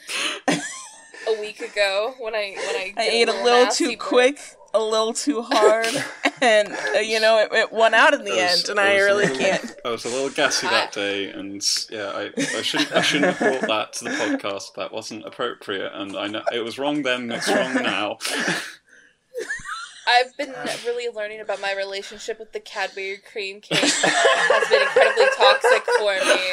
[0.48, 4.00] a week ago when I when I, I ate a little too burp.
[4.00, 4.40] quick,
[4.74, 5.88] a little too hard,
[6.42, 8.94] and uh, you know it, it won out in the I was- end, and I
[8.94, 9.76] I really little- can't.
[9.86, 13.40] I was a little gassy that day, and yeah, I, I shouldn't I shouldn't have
[13.62, 14.74] brought that to the podcast.
[14.76, 17.32] That wasn't appropriate, and I know it was wrong then.
[17.32, 18.18] It's wrong now.
[20.12, 20.54] I've been
[20.86, 23.80] really learning about my relationship with the Cadbury cream cake.
[23.80, 26.52] has been incredibly toxic for me.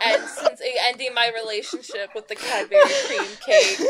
[0.00, 3.80] And since ending my relationship with the Cadbury cream cake,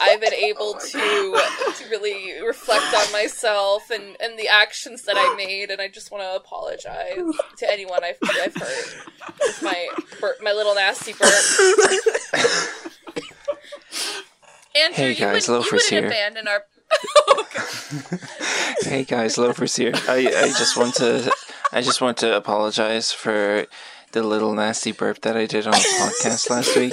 [0.00, 5.16] I've been able oh to to really reflect on myself and, and the actions that
[5.16, 7.16] I made, and I just want to apologize
[7.58, 8.94] to anyone I've, I've hurt
[9.40, 9.88] with my
[10.20, 11.32] burp, my little nasty burp.
[14.74, 16.06] Andrew, Hey, you, guys, would, you Loafers wouldn't here.
[16.06, 16.64] abandon our.
[18.82, 19.92] Hey guys, Loafers here.
[20.08, 21.30] I, I just want to
[21.72, 23.66] I just want to apologize for
[24.12, 26.92] the little nasty burp that I did on the podcast last week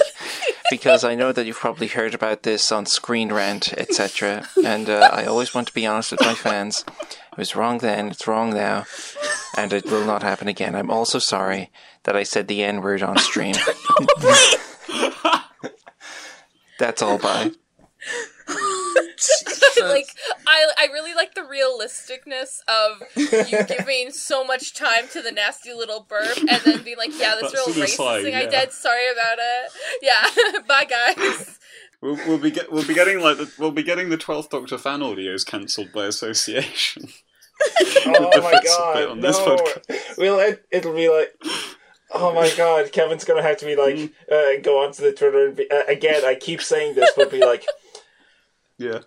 [0.70, 4.46] because I know that you've probably heard about this on Screen Rant, etc.
[4.64, 6.84] And uh, I always want to be honest with my fans.
[7.32, 8.84] It was wrong then, it's wrong now,
[9.56, 10.74] and it will not happen again.
[10.74, 11.70] I'm also sorry
[12.04, 13.54] that I said the N word on stream.
[16.78, 17.18] That's all.
[17.18, 17.50] Bye.
[19.88, 20.08] like
[20.46, 25.72] I, I really like the realisticness of you giving so much time to the nasty
[25.72, 28.46] little burp and then being like, yeah, this That's real an racist aside, thing I
[28.46, 28.72] did.
[28.72, 29.72] Sorry about it.
[30.02, 31.58] Yeah, bye guys.
[32.00, 34.78] We'll, we'll be get, we'll be getting like the, we'll be getting the Twelfth Doctor
[34.78, 37.08] fan audios cancelled by association.
[38.06, 39.56] Oh my That's a bit god, on this no!
[39.56, 40.18] podcast.
[40.18, 41.34] Well, it, it'll be like,
[42.10, 45.56] oh my god, Kevin's gonna have to be like, uh, go onto the Twitter and
[45.56, 46.24] be, uh, again.
[46.24, 47.66] I keep saying this, but be like,
[48.78, 49.00] Yeah.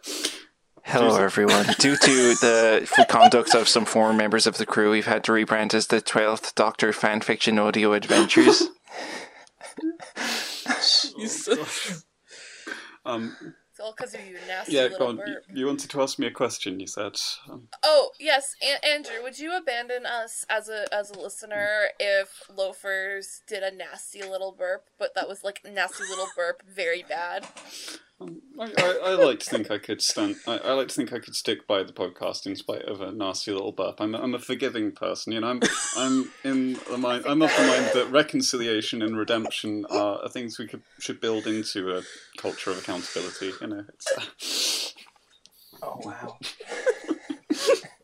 [0.86, 1.66] Hello, everyone.
[1.80, 5.74] Due to the conduct of some former members of the crew, we've had to rebrand
[5.74, 8.64] as the 12th Doctor Fanfiction Audio Adventures.
[11.18, 12.04] Jesus.
[13.06, 13.36] Um.
[13.72, 14.84] It's all because of you nasty Yeah.
[14.84, 15.18] little Go on.
[15.18, 15.44] You, burp.
[15.54, 16.80] you wanted to ask me a question.
[16.80, 17.18] You said.
[17.52, 22.44] Um, Oh yes, a- Andrew, would you abandon us as a as a listener if
[22.56, 27.46] loafers did a nasty little burp, but that was like nasty little burp, very bad?
[28.24, 30.36] Um, I, I, I like to think I could stand.
[30.48, 33.12] I, I like to think I could stick by the podcast in spite of a
[33.12, 34.00] nasty little burp.
[34.00, 35.48] I'm, a- I'm a forgiving person, you know.
[35.48, 35.60] I'm,
[35.98, 37.26] I'm in the mind.
[37.28, 41.48] I'm of the mind that reconciliation and redemption are, are things we could should build
[41.48, 42.02] into a
[42.38, 43.52] culture of accountability.
[43.62, 44.94] You know, it's,
[45.82, 46.38] Oh wow!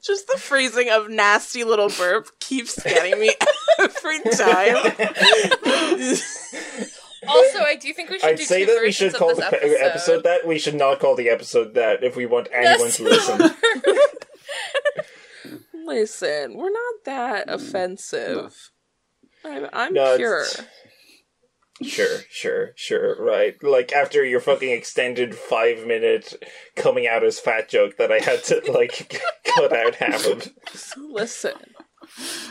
[0.03, 3.32] Just the phrasing of nasty little burp keeps getting me
[3.79, 4.75] every time.
[7.30, 9.46] Also, I do think we should I do say two that we should call the
[9.46, 9.76] episode.
[9.82, 10.48] episode that.
[10.48, 12.98] We should not call the episode that if we want anyone Yes.
[12.98, 13.52] to listen.
[15.86, 18.72] Listen, we're not that mm, offensive.
[19.44, 20.18] I'm, I'm No, it's-
[20.56, 20.65] pure.
[21.82, 23.56] Sure, sure, sure, right.
[23.63, 26.34] Like after your fucking extended five minute
[26.76, 30.52] coming out as fat joke that I had to like cut out half of.
[30.74, 31.54] So listen.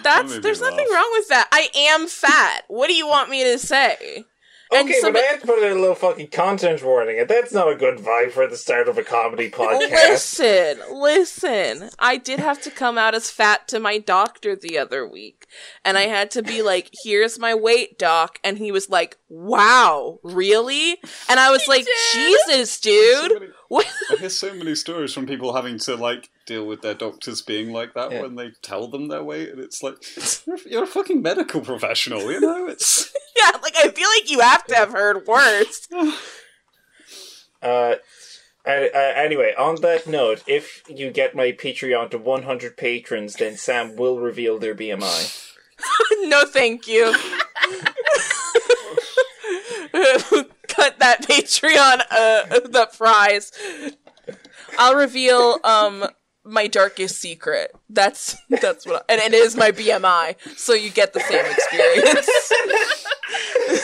[0.03, 1.47] That's made me there's nothing wrong with that.
[1.53, 2.63] I am fat.
[2.69, 4.25] What do you want me to say?
[4.71, 7.29] And Okay, some- but I had to put in a little fucking content warning, and
[7.29, 9.91] that's not a good vibe for the start of a comedy podcast.
[9.91, 11.91] Listen, listen.
[11.99, 15.47] I did have to come out as fat to my doctor the other week.
[15.85, 18.39] And I had to be like, here's my weight, doc.
[18.45, 20.97] And he was like, wow, really?
[21.29, 23.41] And I was like, Jesus, So dude.
[23.41, 23.53] many-
[24.11, 27.73] I hear so many stories from people having to like deal with their doctors being
[27.73, 28.23] like that Yeah.
[28.23, 29.97] when they tell them their weight, and it's like
[30.47, 32.67] you're, you're a fucking medical professional, you know?
[32.75, 35.87] It's Yeah, like I feel like you have to have heard worse.
[37.61, 37.97] Uh,
[38.65, 43.57] a- uh, anyway, on that note, if you get my Patreon to 100 patrons, then
[43.57, 45.51] Sam will reveal their BMI.
[46.29, 47.13] no, thank you.
[50.69, 53.51] Cut that Patreon, uh, the prize.
[54.79, 56.05] I'll reveal, um,
[56.49, 57.75] my darkest secret.
[57.91, 62.29] That's, that's what, I, and it is my BMI, so you get the same experience.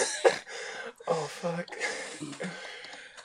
[1.07, 1.67] Oh, fuck.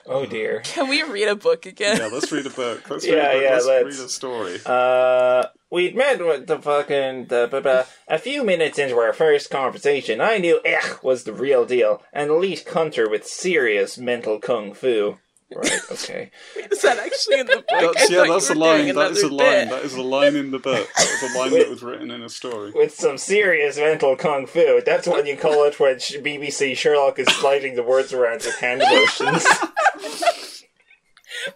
[0.05, 0.59] Oh, dear.
[0.65, 1.97] Can we read a book again?
[1.97, 2.09] yeah.
[2.11, 2.89] Let's read a book.
[2.89, 3.41] Let's Yeah, read a book.
[3.43, 4.59] yeah, let's, let's- read a story.
[4.65, 7.85] Uh, we'd met with the fucking the blah, blah.
[8.09, 10.19] a few minutes into our first conversation.
[10.19, 14.73] I knew Aech was the real deal, and an elite hunter with serious mental kung
[14.73, 15.17] fu.
[15.55, 15.79] Right.
[15.91, 16.29] Okay.
[16.71, 17.95] Is that actually in the book?
[17.95, 18.93] That's, yeah, that's a line.
[18.93, 19.37] That is a line.
[19.37, 19.69] bit.
[19.69, 20.87] That is a line in the book.
[20.95, 21.59] That was a line Wait.
[21.59, 22.71] that was written in a story.
[22.71, 24.81] With some serious mental kung fu.
[24.85, 28.83] That's what you call it when BBC Sherlock is sliding the words around with hand
[28.87, 29.45] motions.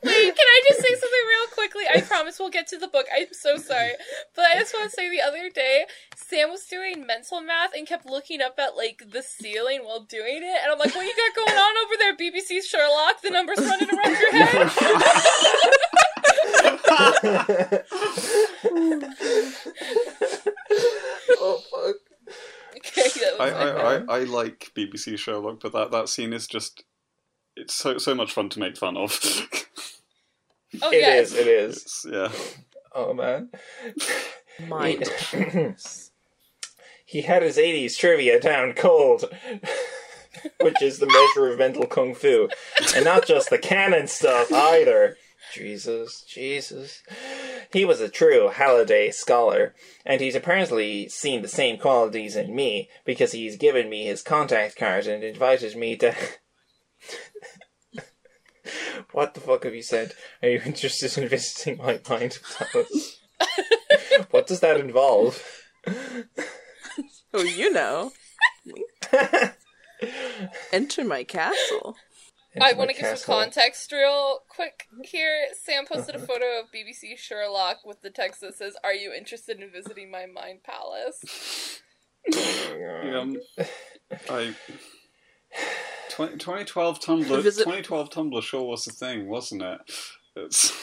[0.03, 1.83] Wait, can I just say something real quickly?
[1.93, 3.05] I promise we'll get to the book.
[3.15, 3.93] I'm so sorry.
[4.35, 7.87] But I just want to say the other day, Sam was doing mental math and
[7.87, 10.59] kept looking up at like the ceiling while doing it.
[10.63, 13.21] And I'm like, what you got going on over there, BBC Sherlock?
[13.21, 14.71] The numbers running around your head?
[21.39, 21.95] oh fuck.
[22.77, 23.95] Okay, that was I, I.
[23.95, 26.83] I, I like BBC Sherlock, but that, that scene is just
[27.55, 29.19] it's so so much fun to make fun of.
[30.81, 31.15] Oh, It yeah.
[31.15, 31.33] is.
[31.33, 31.77] It is.
[31.77, 32.31] it's, yeah.
[32.93, 33.49] Oh man.
[34.67, 35.03] Mind.
[37.05, 39.25] he had his 80s trivia down cold,
[40.61, 42.49] which is the measure of mental kung fu.
[42.95, 45.15] And not just the canon stuff either.
[45.53, 47.03] Jesus, Jesus.
[47.71, 52.89] He was a true Halliday scholar, and he's apparently seen the same qualities in me
[53.05, 56.15] because he's given me his contact card and invited me to.
[59.11, 60.13] What the fuck have you said?
[60.41, 63.19] Are you interested in visiting my mind palace?
[64.31, 65.43] what does that involve?
[67.33, 68.11] Oh, you know.
[70.71, 71.95] Enter my castle.
[72.61, 73.35] I want to give some castle.
[73.35, 75.45] context real quick here.
[75.59, 79.59] Sam posted a photo of BBC Sherlock with the text that says, Are you interested
[79.59, 81.81] in visiting my mind palace?
[82.35, 83.37] Um,
[84.29, 84.55] I
[86.11, 87.41] 20, 2012 Tumblr.
[87.41, 89.79] Visit- 2012 Tumblr sure was a thing, wasn't it?
[90.35, 90.73] It's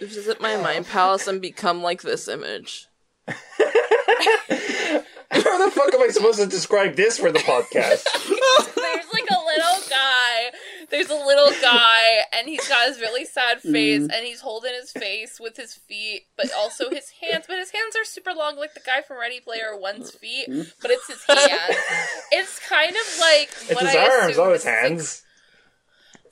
[0.00, 2.86] Visit my mind palace and become like this image.
[3.28, 3.34] How
[5.64, 8.04] the fuck am I supposed to describe this for the podcast?
[8.74, 10.50] There's like a little guy.
[10.90, 14.12] There's a little guy, and he's got his really sad face, Mm.
[14.14, 17.44] and he's holding his face with his feet, but also his hands.
[17.48, 20.46] But his hands are super long, like the guy from Ready Player One's feet.
[20.48, 21.76] But it's his hands.
[22.32, 24.80] It's kind of like It's what his I arms, not his Mrs.
[24.80, 25.22] hands.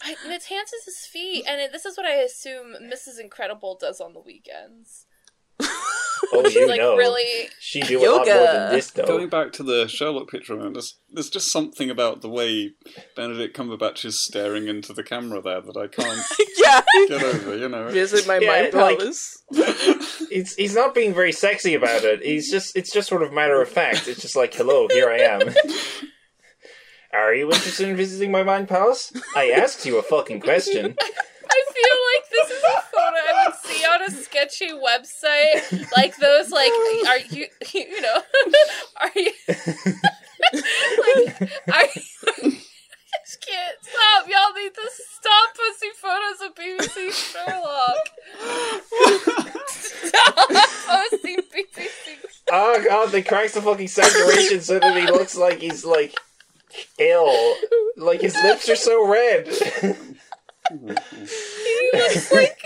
[0.05, 3.21] I, his hands is his feet, and it, this is what I assume Mrs.
[3.21, 5.07] Incredible does on the weekends.
[6.35, 6.97] Oh, She's you like know.
[6.97, 7.49] really.
[7.61, 8.53] She do a lot more Yoga.
[8.53, 9.05] than this, though.
[9.05, 10.57] going back to the Sherlock picture.
[10.57, 12.71] Man, there's there's just something about the way
[13.17, 16.25] Benedict Cumberbatch is staring into the camera there that I can't
[16.57, 16.81] yeah.
[17.09, 17.57] get over.
[17.59, 19.43] You know, Visit my Yeah, mind like- palace.
[20.31, 22.23] He's he's not being very sexy about it.
[22.23, 24.09] He's just it's just sort of matter of fact.
[24.09, 25.43] It's just like, hello, here I am.
[27.13, 29.13] Are you interested in visiting my mind palace?
[29.37, 30.97] I asked you a fucking question.
[30.99, 36.17] I feel like this is a photo I would see on a sketchy website, like
[36.17, 36.73] those like
[37.09, 38.23] are you you know
[39.01, 39.33] are you
[41.17, 41.41] like
[41.73, 42.53] are you,
[43.15, 44.29] I just can't stop.
[44.29, 48.09] Y'all need to stop posting photos of BBC Sherlock.
[49.69, 50.49] stop
[50.87, 52.19] posting BBC.
[52.51, 56.15] Oh god, they cracked the fucking saturation so that he looks like he's like
[56.99, 57.55] ill.
[57.97, 59.49] Like his lips are so red.
[60.71, 62.59] He looks like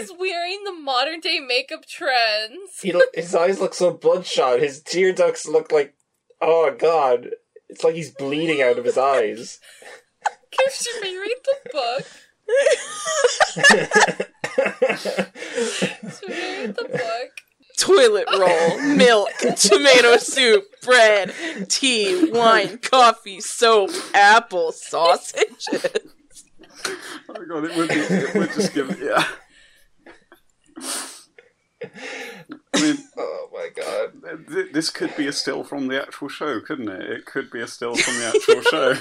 [0.00, 2.80] he's wearing the modern day makeup trends.
[2.82, 4.60] he, lo- his eyes look so bloodshot.
[4.60, 5.94] His tear ducts look like,
[6.40, 7.30] oh god,
[7.68, 9.58] it's like he's bleeding out of his eyes.
[10.56, 12.06] Kirsten, may you read the book?
[16.10, 17.30] So read the book.
[17.78, 21.32] Toilet roll, milk, tomato soup, bread,
[21.68, 25.68] tea, wine, coffee, soap, apple, sausages.
[26.84, 26.94] Oh
[27.28, 27.94] my god, it would be.
[27.94, 29.00] It would just give.
[29.00, 29.24] Yeah.
[31.82, 34.12] I mean, oh my god.
[34.48, 37.10] th- this could be a still from the actual show, couldn't it?
[37.10, 38.94] It could be a still from the actual show.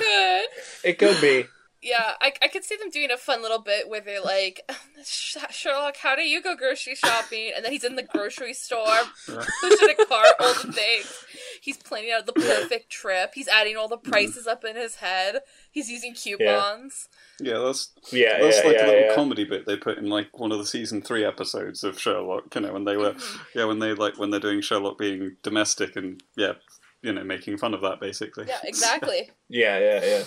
[0.83, 1.45] It could be.
[1.81, 4.69] Yeah, I, I could see them doing a fun little bit where they're like,
[5.05, 7.51] Sherlock, how do you go grocery shopping?
[7.55, 8.85] And then he's in the grocery store,
[9.25, 11.25] pushing a cart, all the things.
[11.61, 13.31] He's planning out the perfect trip.
[13.33, 14.11] He's adding all the mm-hmm.
[14.11, 15.39] prices up in his head.
[15.71, 17.07] He's using coupons.
[17.39, 19.15] Yeah, that's Yeah, that's yeah, like yeah, a little yeah.
[19.15, 22.53] comedy bit they put in like one of the season three episodes of Sherlock.
[22.55, 23.57] You know, when they were mm-hmm.
[23.57, 26.53] yeah, when they like when they're doing Sherlock being domestic and yeah,
[27.01, 28.45] you know, making fun of that basically.
[28.47, 29.31] Yeah, exactly.
[29.51, 30.23] Yeah, yeah, yeah.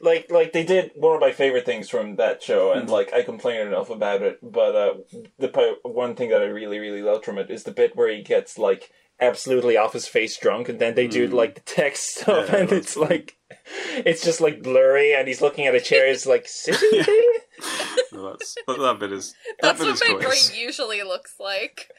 [0.00, 3.22] Like, like they did one of my favorite things from that show, and like I
[3.22, 4.38] complain enough about it.
[4.42, 4.94] But uh,
[5.38, 8.08] the po- one thing that I really, really loved from it is the bit where
[8.14, 12.16] he gets like absolutely off his face drunk, and then they do like the text
[12.20, 13.36] stuff, Yeah, and that's it's like
[13.96, 16.06] it's just like blurry, and he's looking at a chair.
[16.06, 17.32] It's like sitting thing.
[18.10, 20.50] So that's that, that bit is that That's bit what is my joyous.
[20.50, 21.90] brain usually looks like.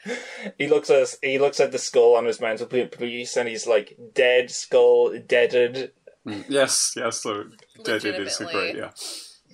[0.56, 4.50] He looks at he looks at the skull on his mantelpiece, and he's like dead
[4.50, 5.92] skull, deaded.
[6.26, 7.22] Mm, Yes, yes.
[7.22, 7.44] So
[7.84, 8.90] Dead it is a great yeah.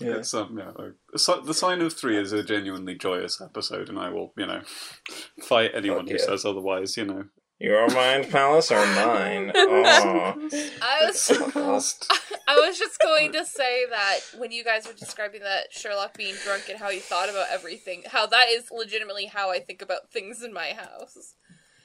[0.00, 0.16] Yeah.
[0.16, 0.70] It's um yeah.
[0.77, 4.46] like, si- the sign of three is a genuinely joyous episode, and I will you
[4.46, 4.62] know
[5.42, 6.24] fight anyone who yeah.
[6.24, 6.96] says otherwise.
[6.96, 7.24] You know,
[7.61, 9.53] Your mind palace or mine?
[9.55, 10.48] Oh.
[10.83, 12.12] I was Lost.
[12.48, 16.35] I was just going to say that when you guys were describing that Sherlock being
[16.44, 20.11] drunk and how he thought about everything, how that is legitimately how I think about
[20.11, 21.35] things in my house.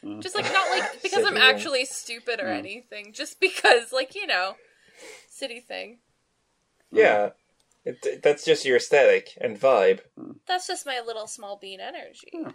[0.04, 0.22] Mm.
[0.22, 2.58] Just like not like because I'm actually stupid or Mm.
[2.58, 4.56] anything, just because like you know,
[5.40, 6.00] city thing.
[6.92, 7.30] Yeah,
[7.86, 10.00] it, that's just your aesthetic and vibe.
[10.48, 12.30] That's just my little small bean energy.
[12.34, 12.50] Hmm.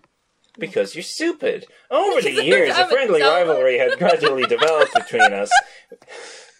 [0.58, 1.66] Because you're stupid.
[1.90, 5.50] Over the Because years, a I'm a friendly dumb- rivalry had gradually developed between us.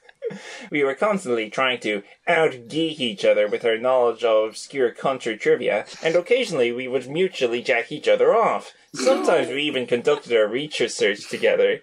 [0.71, 5.37] We were constantly trying to out geek each other with our knowledge of obscure country
[5.37, 8.73] trivia, and occasionally we would mutually jack each other off.
[8.95, 11.81] Sometimes we even conducted our research together.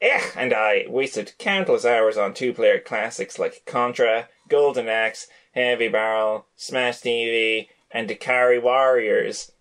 [0.00, 5.88] Eh, and I wasted countless hours on two player classics like Contra, Golden Axe, Heavy
[5.88, 9.52] Barrel, Smash TV, and Ikari Warriors.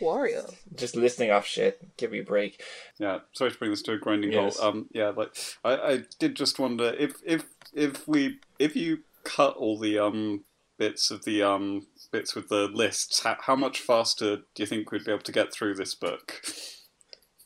[0.00, 0.54] Wario.
[0.76, 1.96] Just listing off shit.
[1.96, 2.62] Give me a break.
[2.98, 4.58] Yeah, sorry to bring this to a grinding Yes.
[4.58, 4.74] halt.
[4.74, 9.56] Um, yeah, like I, I did just wonder if if if we if you cut
[9.56, 10.44] all the um
[10.78, 14.90] bits of the um bits with the lists, how, how much faster do you think
[14.90, 16.40] we'd be able to get through this book?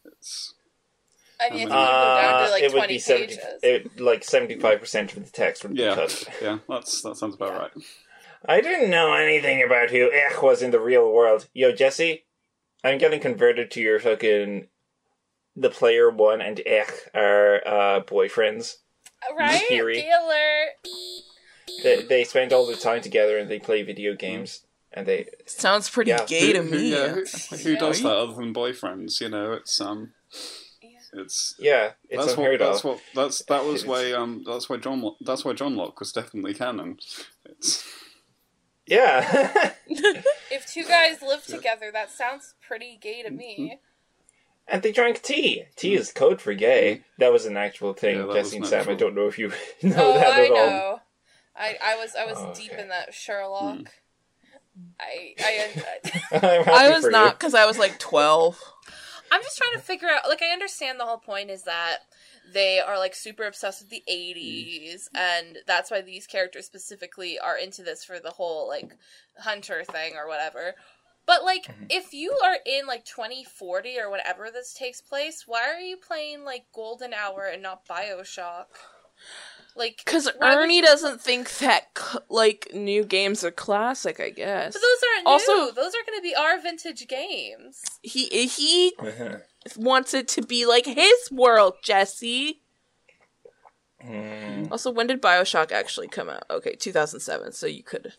[0.05, 0.55] It's,
[1.41, 3.61] I mean, if Uh, down to like it would twenty be 70, pages.
[3.63, 6.29] it, like seventy-five percent of the text would yeah, be cut.
[6.43, 7.59] yeah, that's that sounds about Yeah.
[7.59, 7.71] right.
[8.47, 11.49] I didn't know anything about who Aech was in the real world.
[11.55, 12.24] Yo, Jesse,
[12.85, 14.69] I'm getting converted to your fucking.
[15.57, 18.75] The player one and Aech are uh, boyfriends.
[19.39, 20.03] right, Theory.
[20.03, 20.67] Gaylor.
[21.83, 24.65] They, they spend all their time together and they play video games.
[24.93, 25.27] And they.
[25.47, 26.25] Sounds pretty Yeah.
[26.27, 26.91] gay to Who- who- me.
[26.93, 29.21] yeah, who, who does that other than boyfriends?
[29.21, 30.13] You know, it's um,
[31.13, 34.69] it's Yeah, it's that's what unheard that's what that's that was It's- why um that's
[34.69, 36.99] why John that's why Johnlock was definitely canon.
[37.45, 37.85] It's
[38.87, 39.73] Yeah.
[40.51, 43.57] If two guys live together, that sounds pretty gay to me.
[43.59, 43.75] Mm-hmm.
[44.69, 45.65] and they drank tea.
[45.77, 46.19] Tea is mm-hmm.
[46.19, 46.95] code for gay.
[46.95, 47.03] Mm-hmm.
[47.19, 48.77] That was an actual thing, Yeah, that Jesse and was Sam.
[48.77, 48.97] I natural.
[48.99, 49.49] don't know if you
[49.83, 50.57] know oh, that I at all.
[50.57, 51.01] know.
[51.57, 52.83] I, I was I was Oh, deep okay.
[52.83, 53.77] in that Sherlock.
[53.79, 53.87] Mm.
[55.01, 55.73] I I
[56.33, 58.59] I'm happy I was for not because I was like 12.
[59.31, 60.29] I'm just trying to figure out.
[60.29, 61.99] Like, I understand the whole point is that
[62.53, 65.09] they are like super obsessed with the 80s, mm.
[65.15, 68.97] and that's why these characters specifically are into this for the whole like
[69.39, 70.75] hunter thing or whatever.
[71.27, 71.85] But like, mm-hmm.
[71.89, 76.45] if you are in like 2040 or whatever this takes place, why are you playing
[76.45, 78.67] like Golden Hour and not Bioshock?
[79.77, 84.21] Like, Because Ernie doesn't think that c- like new games are classic.
[84.21, 85.73] I guess But those aren't Also- new.
[85.73, 87.83] Those are going to be our vintage games.
[88.03, 89.41] he he you.
[89.77, 92.61] wants it to be like his world, Jesse.
[94.03, 94.67] Hmm.
[94.71, 96.45] Also, when did Bioshock actually come out?
[96.51, 97.53] Okay, 2007.
[97.53, 98.15] So you could.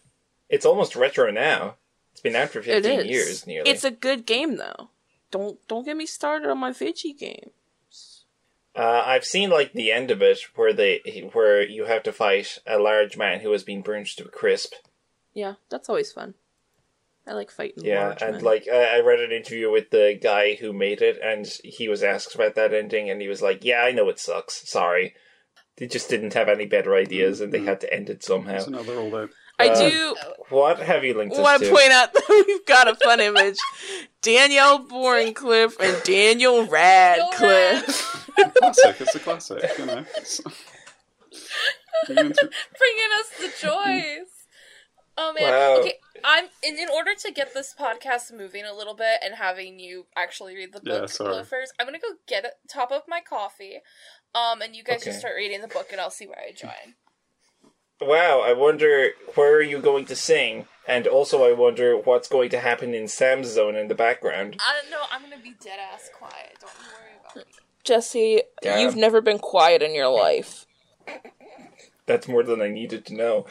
[0.49, 1.75] It's almost retro now.
[2.11, 3.69] It's been out for 15 years nearly.
[3.69, 4.89] It's a good game though.
[5.31, 8.23] Don't don't get me started on my Fidgy games.
[8.75, 12.59] Uh, I've seen like the end of it where they where you have to fight
[12.65, 14.73] a large man who has been burnt to a crisp.
[15.33, 16.35] Yeah, that's always fun.
[17.27, 17.83] I like fighting.
[17.83, 18.43] Yeah, large and men.
[18.43, 22.03] like I I read an interview with the guy who made it, and he was
[22.03, 24.69] asked about that ending, and he was like, "Yeah, I know it sucks.
[24.69, 25.15] Sorry."
[25.77, 27.67] They just didn't have any better ideas, and they mm-hmm.
[27.67, 28.55] had to end it somehow.
[28.55, 29.29] It's another all out.
[29.59, 30.15] Uh, I uh, do
[30.49, 31.69] What have you linked us want to?
[31.69, 33.57] to point out that we've got a fun image.
[34.21, 38.31] Danielle Borncliffe and Daniel Radcliffe.
[38.57, 38.95] Classic.
[38.99, 39.63] It's a classic.
[39.77, 39.97] You know.
[40.17, 40.41] It's-
[42.09, 44.21] Even through- bringing us the mm.
[44.21, 44.34] joys.
[45.17, 45.43] Oh man.
[45.51, 45.79] Wow.
[45.81, 45.93] Okay,
[46.23, 50.07] I'm in, in order to get this podcast moving a little bit and having you
[50.15, 51.43] actually read the Yeah, book sorry.
[51.45, 53.79] first, I'm gonna go get a top of my coffee.
[54.33, 55.11] Um, and you guys Okay.
[55.11, 56.95] just start reading the book, and I'll see where I join.
[58.01, 62.49] Wow, I wonder where are you going to sing, and also I wonder what's going
[62.49, 64.57] to happen in Sam's zone in the background.
[64.59, 65.03] I don't know.
[65.09, 66.57] I'm gonna be dead ass quiet.
[66.59, 67.43] Don't worry about me.
[67.85, 68.79] Jesse, Damn.
[68.81, 70.65] you've never been quiet in your life.
[72.05, 73.45] That's more than I needed to know.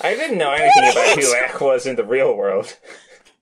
[0.00, 2.76] I didn't know anything about who Aech was in the real world.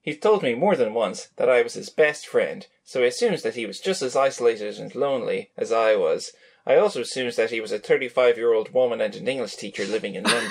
[0.02, 3.42] He's told me more than once that I was his best friend, so he assumes
[3.42, 6.32] that he was just as isolated and lonely as I was.
[6.66, 9.84] I also assumes that he was a 35 year old woman and an English teacher
[9.84, 10.50] living in London.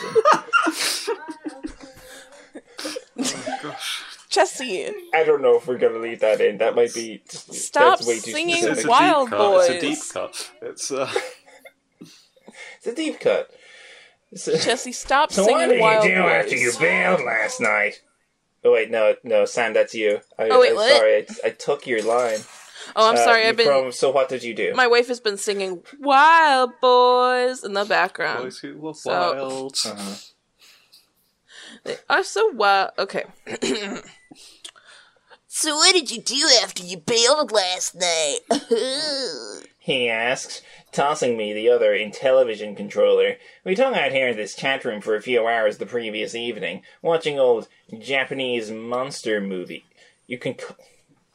[3.61, 4.03] Gosh.
[4.29, 6.57] Jesse, I don't know if we're going to leave that in.
[6.57, 7.21] That might be.
[7.25, 8.87] Stop that's way too singing It's, it's specific.
[8.87, 9.69] a Wild deep cut.
[9.69, 10.51] It's a deep cut.
[10.61, 11.11] It's uh.
[12.77, 13.49] It's a deep cut.
[14.31, 16.31] It's a- Jesse, stop So what singing did you do Boys.
[16.31, 18.01] after you bailed last night?
[18.63, 20.21] Oh wait, no, no, Sam, that's you.
[20.39, 20.91] I, Oh, wait, I'm what?
[20.97, 22.39] sorry, I, I took your line.
[22.95, 23.45] Oh, I'm Uh, sorry.
[23.47, 23.65] I've been.
[23.67, 24.73] From, so what did you do?
[24.75, 28.43] My wife has been singing Wild Boys in the background.
[28.43, 29.75] Boys who were So- wild.
[29.85, 30.15] Uh-huh.
[31.83, 32.91] They are so wild.
[32.99, 33.23] Okay.
[35.57, 38.39] So what did you do after you bailed last night?
[39.79, 43.37] He asks, tossing me the other Intellivision controller.
[43.63, 46.81] We hung out here in this chat room for a few hours the previous evening,
[47.01, 49.85] watching old Japanese monster movie.
[50.27, 50.55] You can,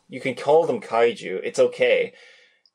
[0.09, 1.41] you can call them kaiju.
[1.43, 2.13] It's okay.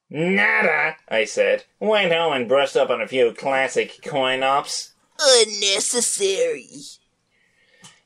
[0.09, 1.65] Nada, I said.
[1.79, 4.93] Went home and brushed up on a few classic coin ops.
[5.19, 6.69] Unnecessary.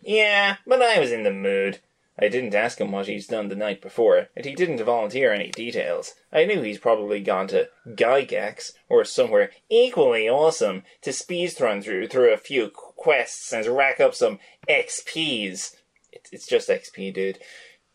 [0.01, 1.79] Yeah, but I was in the mood.
[2.21, 5.49] I didn't ask him what he's done the night before, and he didn't volunteer any
[5.49, 6.15] details.
[6.33, 12.33] I knew he's probably gone to Gygax, or somewhere equally awesome, to speedrun through through
[12.33, 14.39] a few quests and rack up some
[14.69, 15.75] XPs.
[16.11, 17.39] It's, it's just XP, dude.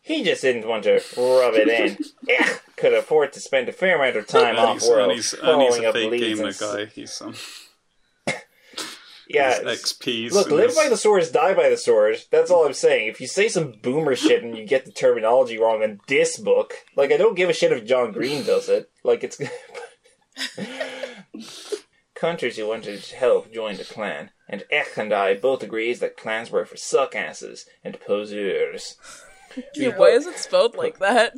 [0.01, 1.97] He just didn't want to rub it in.
[2.39, 5.33] Ugh, could afford to spend a fair amount of time And off he's, and he's,
[5.33, 6.85] and he's a fake gamer guy.
[6.85, 7.33] He's um,
[9.27, 10.31] Yeah, his it's- XPs.
[10.31, 12.17] Look, live his- by the sword, die by the sword.
[12.31, 13.07] That's all I'm saying.
[13.07, 16.73] If you say some boomer shit and you get the terminology wrong in this book,
[16.95, 18.89] like I don't give a shit if John Green does it.
[19.03, 19.37] Like it's
[22.15, 26.17] Countries who wanted to help joined the clan, and Aech and I both agreed that
[26.17, 28.95] clans were for suckasses and poseurs.
[29.73, 31.33] Yeah, why is it spelled like that?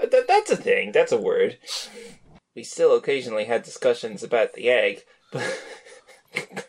[0.00, 0.90] That, that's a thing.
[0.90, 1.58] That's a word.
[2.56, 5.02] We still occasionally had discussions about the egg,
[5.32, 5.62] but.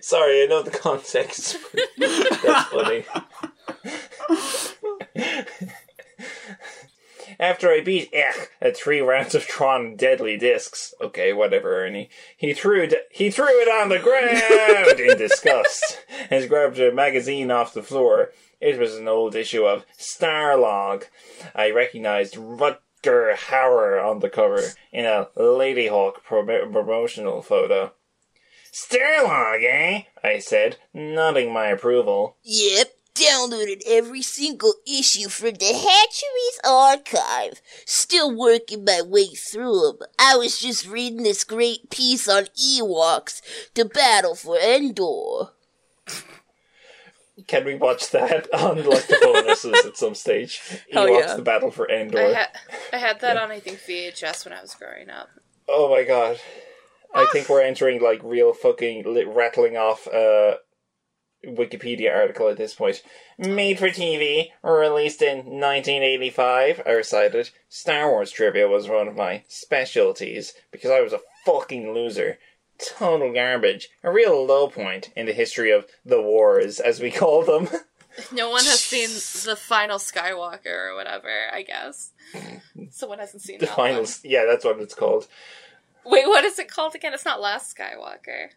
[0.00, 1.56] Sorry, I know the context.
[1.98, 3.04] that's funny.
[7.40, 12.52] After I beat Aech at three rounds of Tron Deadly Discs, okay, whatever, Ernie, he
[12.52, 16.00] threw it, he threw it on the ground in disgust
[16.30, 18.32] and grabbed a magazine off the floor.
[18.60, 21.04] It was an old issue of Starlog.
[21.54, 27.92] I recognized Rutger Hauer on the cover in a Ladyhawke prom- promotional photo.
[28.72, 30.02] Starlog, eh?
[30.22, 32.36] I said, nodding my approval.
[32.44, 37.60] Yep, downloaded every single issue from the Hatcheries archive.
[37.86, 39.98] Still working my way through 'em.
[40.18, 43.40] I was just reading this great piece on Ewoks,
[43.74, 45.50] The battle for Endor.
[47.46, 50.60] Can we watch that on like the bonuses at some stage?
[50.92, 51.34] Hell Ewoks yeah.
[51.36, 52.18] the Battle for Endor.
[52.18, 52.48] I had
[52.92, 55.28] I had that on I think VHS when I was growing up.
[55.68, 56.40] Oh my god.
[57.14, 60.56] I think we're entering like real fucking li- rattling off uh
[61.46, 63.02] Wikipedia article at this point.
[63.38, 67.50] Made for TV, released in 1985, I recited.
[67.68, 72.38] Star Wars trivia was one of my specialties because I was a fucking loser.
[72.98, 73.88] Total garbage.
[74.02, 77.68] A real low point in the history of the wars, as we call them.
[78.32, 79.08] No one has seen
[79.48, 81.30] the final Skywalker or whatever.
[81.52, 82.10] I guess
[82.90, 84.02] someone hasn't seen the final.
[84.02, 84.10] one.
[84.24, 85.28] Yeah, that's what it's called.
[86.04, 87.14] Wait, what is it called again?
[87.14, 88.50] It's not Last Skywalker.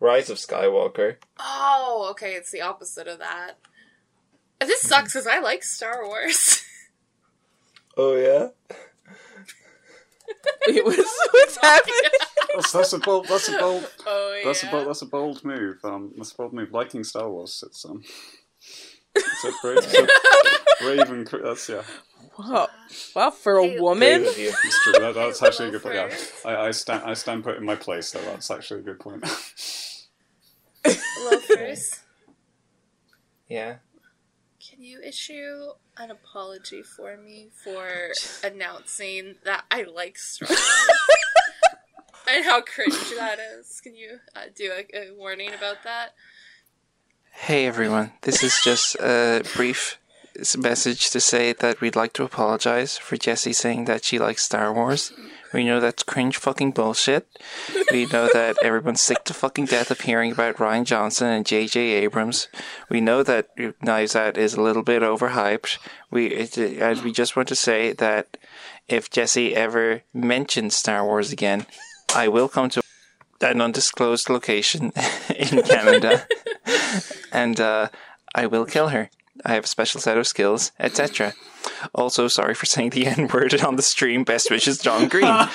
[0.00, 1.16] Rise of Skywalker.
[1.38, 3.54] Oh, okay, it's the opposite of that.
[4.60, 6.64] This sucks because I like Star Wars.
[8.00, 8.50] Oh, yeah?
[10.68, 12.10] Wait, what's, what's happening?
[12.54, 13.26] That's, that's a bold.
[13.28, 13.90] That's a bold.
[14.06, 14.44] Oh yeah.
[14.44, 14.88] That's a bold.
[14.88, 15.78] That's a bold move.
[15.84, 16.72] Um, that's a bold move.
[16.72, 17.64] Liking Star Wars.
[17.66, 18.02] It's um.
[19.14, 21.82] It's a brave, it's a brave and that's yeah.
[22.38, 22.68] Wow,
[23.16, 24.20] wow, for a woman.
[24.22, 24.48] Brave of you.
[24.64, 24.92] It's true.
[24.92, 25.94] That, that's actually a good point.
[25.96, 27.02] Yeah, I, I stand.
[27.04, 28.08] I stand put in my place.
[28.08, 29.24] So that's actually a good point.
[31.24, 32.00] Loafers,
[33.48, 33.76] Yeah.
[34.64, 38.12] can you issue an apology for me for
[38.44, 40.58] announcing that I like Star Wars?
[42.30, 43.80] and how cringe that is.
[43.82, 46.14] Can you uh, do a, a warning about that?
[47.32, 50.07] Hey everyone, this is just a brief s-
[50.56, 54.72] message to say that we'd like to apologize for Jesse saying that she likes Star
[54.72, 55.12] Wars.
[55.52, 57.26] We know that's cringe fucking bullshit.
[57.90, 61.80] We know that everyone's sick to fucking death of hearing about Rian Johnson and J.J.
[61.80, 62.48] Abrams.
[62.90, 63.48] We know that
[63.82, 65.78] Knives Out is a little bit overhyped.
[66.10, 68.36] We it, and we just want to say that
[68.88, 71.66] if Jesse ever mentions Star Wars again,
[72.14, 72.82] I will come to
[73.40, 74.92] an undisclosed location
[75.36, 76.26] in Canada
[77.32, 77.88] and uh,
[78.34, 79.10] I will kill her.
[79.44, 81.34] I have a special set of skills, etc.
[81.94, 84.24] Also, sorry for saying the N word on the stream.
[84.24, 85.26] Best wishes, John Green.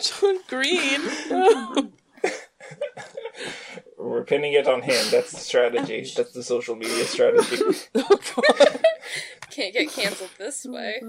[0.00, 1.00] John Green.
[3.98, 5.04] We're pinning it on him.
[5.10, 6.06] That's the strategy.
[6.16, 7.56] That's the social media strategy.
[7.94, 8.18] Oh,
[9.50, 11.00] Can't get canceled this way.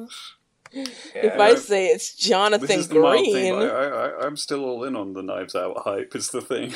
[0.72, 3.01] if I say it's this Jonathan is the thing.
[3.01, 6.16] Green, I, I, I, I'm still all in on the Knives Out hype.
[6.16, 6.74] Is the thing.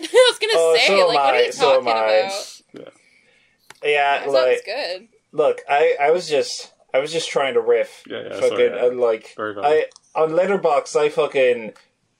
[0.00, 1.92] I was gonna Oh, say, so am like, what are I, you so am talking
[1.92, 2.06] I.
[2.20, 2.53] about?
[3.84, 5.08] Yeah, That sounds like good.
[5.32, 8.02] look, I I was just I was just trying to riff.
[8.08, 8.84] Yeah, yeah, fucking sorry, yeah.
[8.86, 9.56] uh, like Very.
[9.58, 11.74] I on Letterboxd I fucking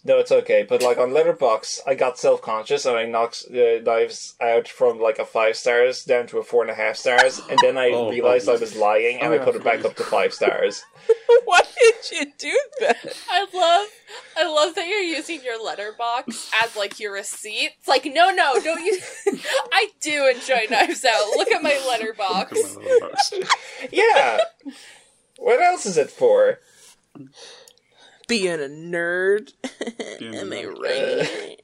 [0.05, 0.67] no, it's okay.
[0.69, 5.01] But like on Letterboxd, I got self conscious and I knocked uh, Knives Out from
[5.01, 7.91] like a five stars down to a four and a half stars, and then I
[7.95, 8.55] Oh, realized oh.
[8.55, 10.85] I was lying and Oh, I put it back up to five stars.
[11.45, 13.17] why did you do that?
[13.31, 13.89] I love,
[14.37, 17.71] I love that you're using your Letterboxd as like your receipt.
[17.79, 19.05] It's like, no, no, don't use.
[19.73, 21.37] I do enjoy Knives Out.
[21.37, 22.75] Look at my Letterboxd.
[22.75, 23.51] Come on, Letterboxd.
[23.93, 24.39] yeah.
[25.39, 26.59] What else is it for?
[28.27, 29.53] Being a nerd.
[30.19, 31.61] Being a Am I right?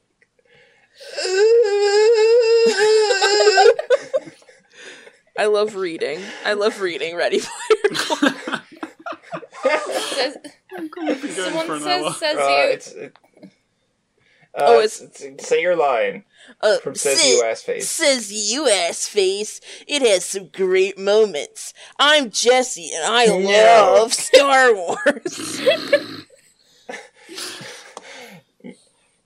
[5.37, 6.19] I love reading.
[6.45, 8.61] I love reading Ready Player One.
[10.13, 10.37] Says,
[10.77, 12.13] We've been going for someone an says hour.
[12.13, 12.71] says Uh, you.
[12.73, 12.91] it's.
[12.91, 13.47] It, uh,
[14.67, 16.25] Oh, it's- it's- say your line
[16.59, 17.89] Uh, from says say- you ass face.
[17.89, 19.61] Says you ass face.
[19.87, 21.73] It has some great moments.
[21.97, 23.37] I'm Jesse and I No.
[23.37, 25.61] love Star Wars.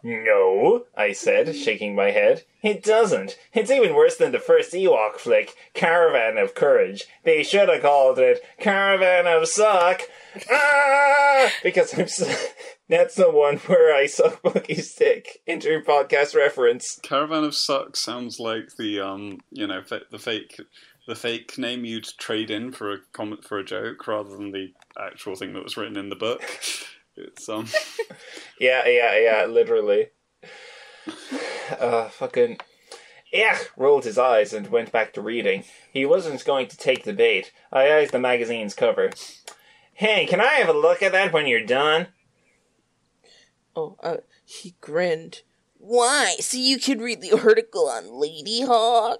[0.03, 2.43] No, I said, shaking my head.
[2.61, 3.39] It doesn't.
[3.53, 7.05] It's even worse than the first Ewok flick, Caravan of Courage.
[7.23, 10.01] They should have called it Caravan of Suck.
[10.51, 11.49] Ah!
[11.63, 12.31] Because I'm so-
[12.87, 15.41] That's the one where I suck Bucky's dick.
[15.47, 16.99] Inter podcast reference.
[17.01, 19.81] Caravan of Suck sounds like the um, you know,
[20.11, 20.61] the fake,
[21.07, 24.71] the fake name you'd trade in for a comment for a joke rather than the
[25.03, 26.43] actual thing that was written in the book.
[27.17, 27.67] It's um,
[28.59, 30.07] Yeah, yeah, yeah, literally.
[31.79, 32.57] Uh, fucking.
[33.33, 35.65] Aech rolled his eyes and went back to reading.
[35.91, 37.51] He wasn't going to take the bait.
[37.71, 39.11] I eyed the magazine's cover.
[39.93, 42.07] Hey, can I have a look at that when you're done?
[43.75, 45.41] Oh, uh, he grinned.
[45.77, 46.35] Why?
[46.39, 49.19] So you could read the article on Ladyhawke?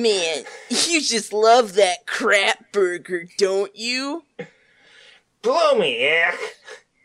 [0.00, 4.24] Man, you just love that crap burger, don't you?
[5.42, 6.38] Blow me, Aech.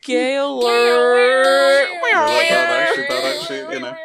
[0.01, 1.43] Gaylord.
[1.43, 3.95] that actually, that actually, you know,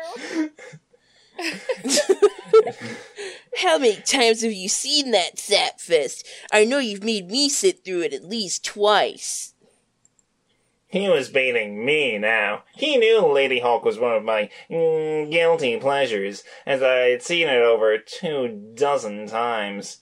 [3.59, 6.25] How many times have you seen that Sapfest?
[6.53, 9.50] I know you've made me sit through it at least twice.
[10.91, 12.65] He was baiting me now.
[12.75, 17.97] He knew Ladyhawke was one of my mm, guilty pleasures, as I'd seen it over
[17.97, 19.99] two dozen times.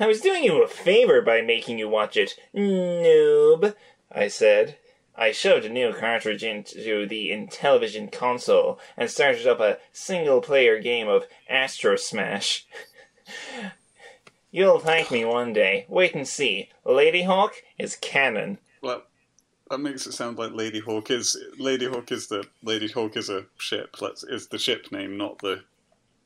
[0.00, 3.74] I was doing you a favor by making you watch it, noob,
[4.10, 4.78] I said.
[5.14, 10.80] I shoved a new cartridge into the Intellivision console and started up a single player
[10.80, 12.66] game of Astro Smash.
[14.50, 15.84] You'll thank me one day.
[15.88, 16.70] Wait and see.
[16.86, 18.58] Ladyhawke is canon.
[19.68, 23.96] Well, that makes it sound like Ladyhawke is Ladyhawke is the Ladyhawke is a ship.
[24.00, 25.62] Let's is the ship name, not the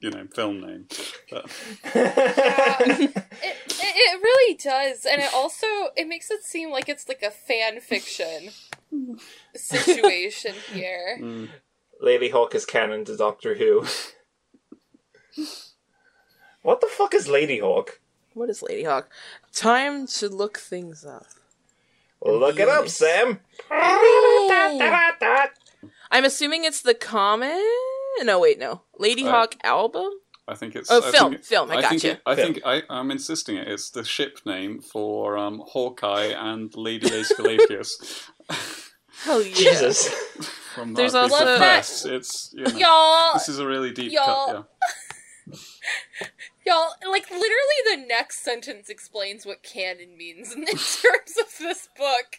[0.00, 0.86] you know film name.
[1.30, 1.50] But,
[3.44, 5.66] It, it, it really does, and it also
[5.96, 8.50] it makes it seem like it's like a fan fiction
[9.54, 11.18] situation here.
[11.20, 11.48] mm,
[12.02, 13.84] Ladyhawke is canon to Doctor Who.
[16.62, 17.90] what the fuck is Ladyhawke?
[18.34, 19.06] What is Ladyhawke?
[19.52, 21.26] Time to look things up.
[22.24, 23.40] Look it up, Sam.
[26.10, 27.50] I'm assuming it's the comic.
[28.22, 28.82] No, wait, no.
[28.98, 30.10] Lady Uh, Hawk album.
[30.46, 32.10] I think it's Oh, I film, think- film, I think gotcha.
[32.12, 32.52] it- I Film.
[32.54, 33.68] think I, I'm insisting it.
[33.68, 38.28] It's the ship name for um, Hawkeye and Lady Aesculapius
[39.24, 39.54] Hell yeah.
[39.54, 40.08] Jesus.
[40.74, 42.04] from There's uh, Big also- Big Press.
[42.04, 44.68] It's you know, Y'all, this is a really deep Y'all- cut.
[46.66, 52.36] Y'all, like literally the next sentence explains what canon means in terms of this book.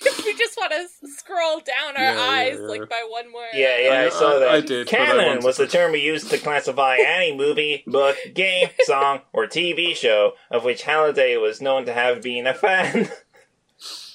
[0.00, 2.66] If we just want to scroll down our Yeah, yeah, eyes yeah.
[2.66, 3.48] like by one word.
[3.54, 4.48] Yeah, yeah, I, I- saw that.
[4.48, 9.20] I did, Canon was the term we used to classify any movie, book, game, song,
[9.32, 13.08] or TV show of which Halliday was known to have been a fan.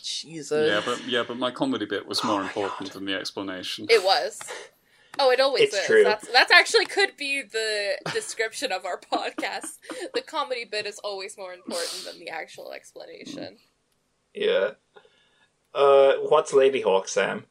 [0.04, 0.70] Jesus.
[0.70, 3.86] Yeah, but yeah, but my comedy bit was more oh important than the explanation.
[3.90, 4.40] It was.
[5.18, 5.86] Oh, it always It's is.
[5.86, 6.04] true.
[6.04, 9.78] That's that's actually could be the description of our podcast.
[10.14, 13.58] The comedy bit is always more important than the actual explanation.
[14.34, 14.72] yeah.
[15.74, 17.46] Uh, what's Ladyhawke, Sam?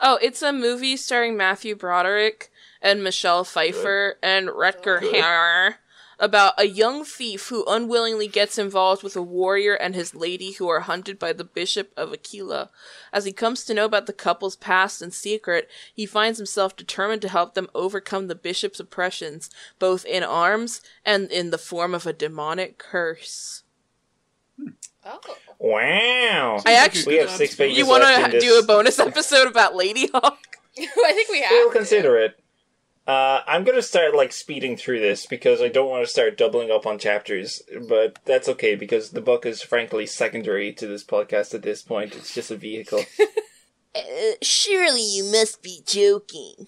[0.00, 5.14] Oh, it's a movie starring Matthew Broderick and Michelle Pfeiffer and Rutger Good.
[5.14, 5.74] Hauer
[6.18, 10.68] about a young thief who unwillingly gets involved with a warrior and his lady who
[10.68, 12.70] are hunted by the Bishop of Aquila.
[13.12, 17.22] As he comes to know about the couple's past and secret, he finds himself determined
[17.22, 22.06] to help them overcome the bishop's oppressions, both in arms and in the form of
[22.06, 23.62] a demonic curse.
[24.58, 24.68] Hmm.
[25.04, 25.20] Oh.
[25.58, 26.62] Wow.
[26.66, 30.12] I actually- we have six pages You want to do a bonus episode about Ladyhawke?
[30.78, 31.50] I think we have.
[31.50, 32.38] We'll consider it.
[33.06, 36.70] Uh, I'm gonna start like speeding through this because I don't want to start doubling
[36.70, 41.52] up on chapters, but that's okay because the book is frankly secondary to this podcast
[41.54, 42.16] at this point.
[42.16, 43.04] It's just a vehicle.
[43.96, 46.66] Uh, surely you must be joking.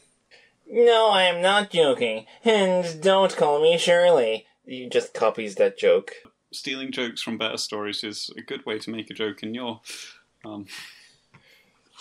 [0.70, 4.46] no, I am not joking, and don't call me Shirley.
[4.64, 6.12] You just copies that joke.
[6.52, 9.80] Stealing jokes from better stories is a good way to make a joke in your
[10.44, 10.66] um,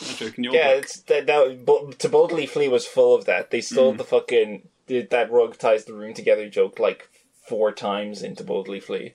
[0.01, 0.83] a joke in your Yeah, book.
[0.83, 1.25] it's that.
[1.27, 3.51] that Bo- to boldly flee was full of that.
[3.51, 3.97] They stole Mm.
[3.97, 7.09] the fucking did that rug ties the room together joke like
[7.47, 9.13] four times into boldly flee.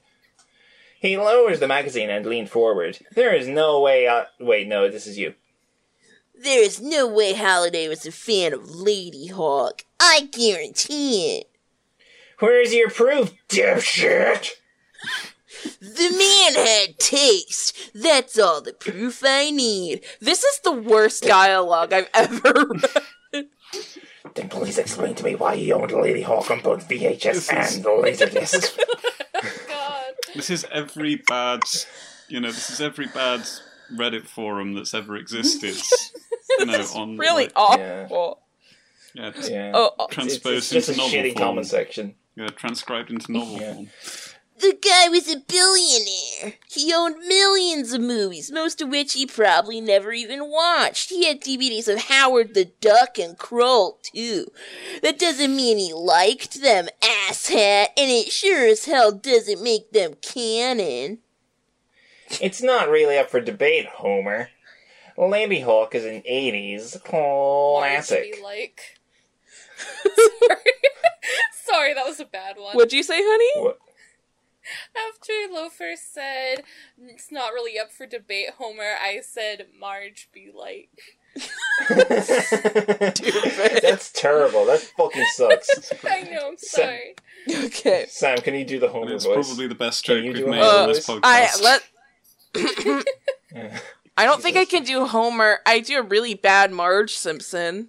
[1.00, 2.98] He lowers the magazine and leaned forward.
[3.14, 4.06] There is no way.
[4.08, 5.34] I- Wait, no, this is you.
[6.34, 9.82] There is no way Halliday was a fan of Ladyhawke.
[9.98, 11.50] I guarantee it.
[12.38, 14.52] Where's your proof, dipshit?
[15.80, 17.76] The man had taste.
[17.94, 20.02] That's all the proof I need.
[20.20, 22.52] This is the worst dialogue I've ever
[23.32, 23.46] read.
[24.34, 27.84] Then please explain to me why you owned Ladyhawke on both VHS This is- and
[27.84, 28.78] Laserdisc.
[29.68, 30.12] God.
[30.34, 31.62] This is every bad,
[32.28, 33.42] you know, this is every bad
[33.92, 35.74] Reddit forum that's ever existed.
[36.58, 38.40] you know, on really like, awful.
[39.14, 39.72] yeah, just, yeah.
[39.74, 41.44] Oh, oh, it's, transposed it's just a into novel shitty form.
[41.46, 42.14] comment section.
[42.36, 43.74] yeah, transcribed into novel Yeah.
[43.74, 43.88] form.
[44.60, 46.58] The guy was a billionaire.
[46.68, 51.08] He owned millions of movies, most of which he probably never even watched.
[51.08, 54.48] He had DVDs of Howard the Duck and Krull, too.
[55.02, 60.14] That doesn't mean he liked them, asshat, and it sure as hell doesn't make them
[60.20, 61.20] canon.
[62.40, 64.50] It's not really up for debate, Homer.
[65.16, 68.36] Ladyhawke is an 80s classic.
[68.40, 68.80] Marge like.
[70.16, 70.56] Sorry.
[71.64, 72.74] Sorry, that was a bad one.
[72.74, 73.64] What'd you say, honey?
[73.64, 73.78] What?
[74.96, 76.62] After Loafer said
[76.98, 80.90] it's not really up for debate, Homer, I said Marge be like.
[81.88, 82.50] That's
[84.12, 84.66] terrible.
[84.66, 85.92] That fucking sucks.
[86.04, 87.14] I know, I'm Sa- sorry.
[87.66, 88.06] Okay.
[88.08, 89.46] Sam, can you do the Homer It's voice?
[89.46, 91.20] probably the best Can joke you we've made a on this voice?
[91.20, 91.24] podcast.
[91.24, 91.82] I let.
[94.16, 95.60] I don't think I can do Homer.
[95.64, 97.88] I do a really bad Marge Simpson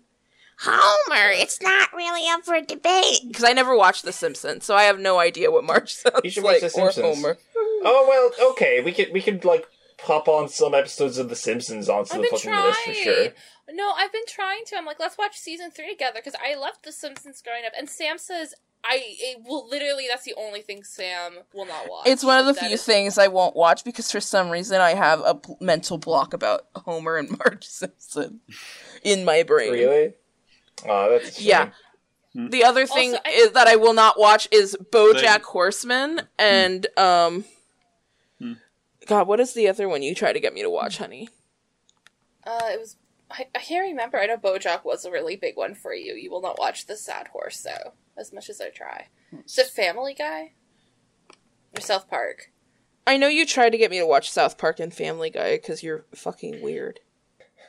[0.63, 3.19] Homer, it's not really up for debate.
[3.27, 6.29] because I never watched The Simpsons, so I have no idea what Marge sounds You
[6.29, 7.15] should watch like The or Simpsons.
[7.23, 7.37] Homer.
[7.83, 8.05] Oh
[8.37, 8.81] well, okay.
[8.81, 9.65] We could we could like
[9.97, 13.27] pop on some episodes of The Simpsons onto I've the been fucking list for sure.
[13.73, 14.75] No, I've been trying to.
[14.75, 17.89] I'm like, let's watch season three together because I left The Simpsons growing up, and
[17.89, 18.53] Sam says
[18.83, 20.05] I it will literally.
[20.09, 22.07] That's the only thing Sam will not watch.
[22.07, 24.81] It's one of the That few is- things I won't watch because for some reason
[24.81, 28.41] I have a p- mental block about Homer and Marge Simpson
[29.03, 29.71] in my brain.
[29.71, 30.13] Really?
[30.87, 31.47] Oh, that's a shame.
[31.47, 31.69] Yeah.
[32.33, 36.17] The other thing Also, I- is that I will not watch is BoJack They- Horseman
[36.19, 36.25] hmm.
[36.39, 37.45] and um.
[38.39, 38.53] Hmm.
[39.05, 41.29] God, what is the other one you try to get me to watch, honey?
[42.45, 42.95] Uh, it was.
[43.29, 44.19] I, I can't remember.
[44.19, 46.13] I know BoJack was a really big one for you.
[46.15, 49.07] You will not watch The Sad Horse though, as much as I try.
[49.45, 50.51] Is it Family Guy
[51.75, 52.51] or South Park?
[53.07, 55.81] I know you tried to get me to watch South Park and Family Guy because
[55.81, 56.99] you're fucking weird.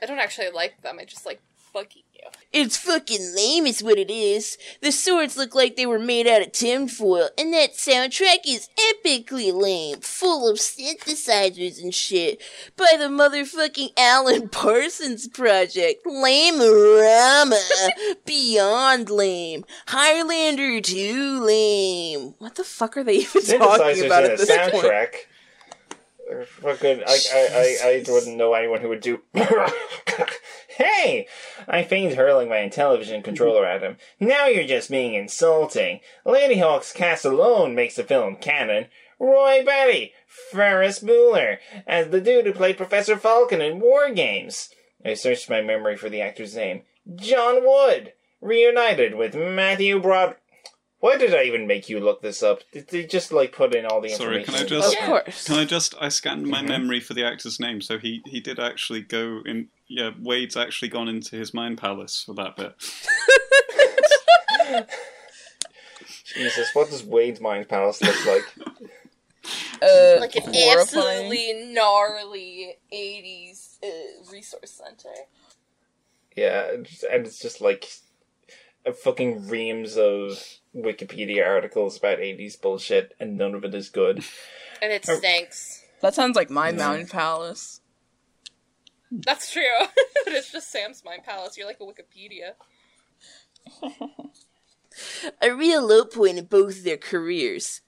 [0.03, 0.99] I don't actually like them.
[1.01, 1.41] I just like
[1.75, 2.29] bugging you.
[2.53, 4.59] It's fucking lame, is what it is.
[4.83, 9.53] The swords look like they were made out of tinfoil, and that soundtrack is epically
[9.53, 12.43] lame, full of synthesizers and shit
[12.77, 16.05] by the motherfucking Alan Parsons Project.
[16.07, 17.59] Lame-rama.
[18.27, 19.65] Beyond lame.
[19.87, 22.35] Highlander 2 lame.
[22.39, 24.73] What the fuck are they even talking about at this point?
[24.75, 25.13] soundtrack.
[25.13, 25.32] They're
[26.45, 29.23] Fucking, I, I, I, I wouldn't know anyone who would do.
[30.69, 31.27] hey!
[31.69, 33.97] I feigned hurling my Intellivision controller at him.
[34.19, 36.01] Now you're just being insulting.
[36.27, 38.87] Ladyhawke's cast alone makes the film canon.
[39.19, 44.71] Roy Batty, Ferris Bueller, as the dude who played Professor Falken in War Games.
[45.05, 46.83] I searched my memory for the actor's name.
[47.15, 50.37] John Wood, reunited with Matthew Broad.
[51.03, 52.61] Why did I even make you look this up?
[52.71, 54.47] Did they just like put in all the information?
[54.47, 54.69] Sorry, information?
[54.69, 55.45] can I just- Of course.
[55.49, 55.95] Can I just?
[56.01, 56.69] I scanned my Mhm.
[56.69, 59.69] memory for the actor's name, so he he did actually go in.
[59.89, 62.75] Yeah, Wade's actually gone into his mind palace for that bit.
[66.35, 68.77] Jesus, what does Wade's Mind Palace look like?
[69.83, 70.79] Uh, Like an horrifying.
[70.79, 73.89] absolutely gnarly 80s uh,
[74.33, 75.13] resource center.
[76.37, 76.87] yeah, and
[77.27, 77.89] it's just like a
[78.93, 80.43] fucking reams of
[80.75, 84.25] Wikipedia articles about 80s bullshit, and none of it is good.
[84.81, 85.17] And it Oh.
[85.19, 85.85] stinks.
[86.01, 86.79] That sounds like my mm.
[86.79, 87.81] mountain palace.
[89.13, 89.63] That's true.
[90.25, 91.57] but it's just Sam's Mind Palace.
[91.57, 92.55] You're like a Wikipedia.
[95.41, 97.81] A real low point in both their careers.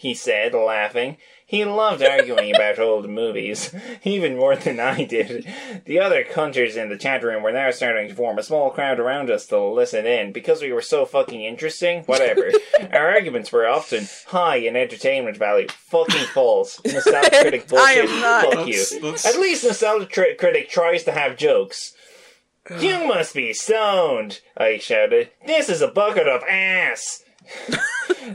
[0.00, 1.16] He said, laughing.
[1.44, 3.74] He loved arguing about old movies,
[4.04, 5.44] even more than I did.
[5.86, 9.00] The other gunters in the chat room were now starting to form a small crowd
[9.00, 12.04] around us to listen in because we were so fucking interesting.
[12.04, 12.52] Whatever.
[12.92, 15.66] Our arguments were often high in entertainment value.
[15.68, 16.80] Fucking false.
[16.84, 17.86] Nostalgia critic bullshit.
[17.88, 18.44] I am not.
[18.44, 19.00] Fuck That's- you.
[19.00, 21.92] that's- At least Nostalgia Tri- critic tries to have jokes.
[22.78, 25.30] You must be stoned, I shouted.
[25.44, 27.24] This is a bucket of ass.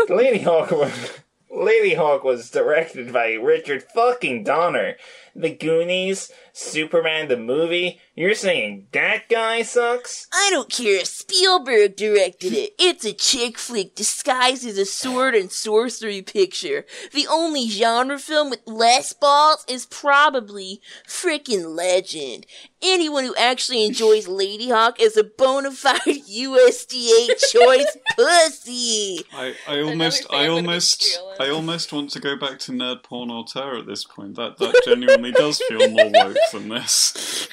[0.09, 1.19] Ladyhawke was,
[1.53, 4.95] Ladyhawke was directed by Richard fucking Donner.
[5.35, 7.99] The Goonies, Superman the movie.
[8.15, 10.27] You're saying that guy sucks?
[10.31, 12.75] I don't care if Spielberg directed it.
[12.77, 16.85] It's a chick flick disguised as a sword and sorcery picture.
[17.11, 22.45] The only genre film with less balls is probably frickin' Legend.
[22.83, 29.21] Anyone who actually enjoys Ladyhawke is a bona fide USDA choice pussy.
[29.33, 31.19] I, I almost, I almost.
[31.39, 34.35] I almost want to go back to nerd porn or terror at this point.
[34.35, 37.47] That that genuinely does feel more woke than this.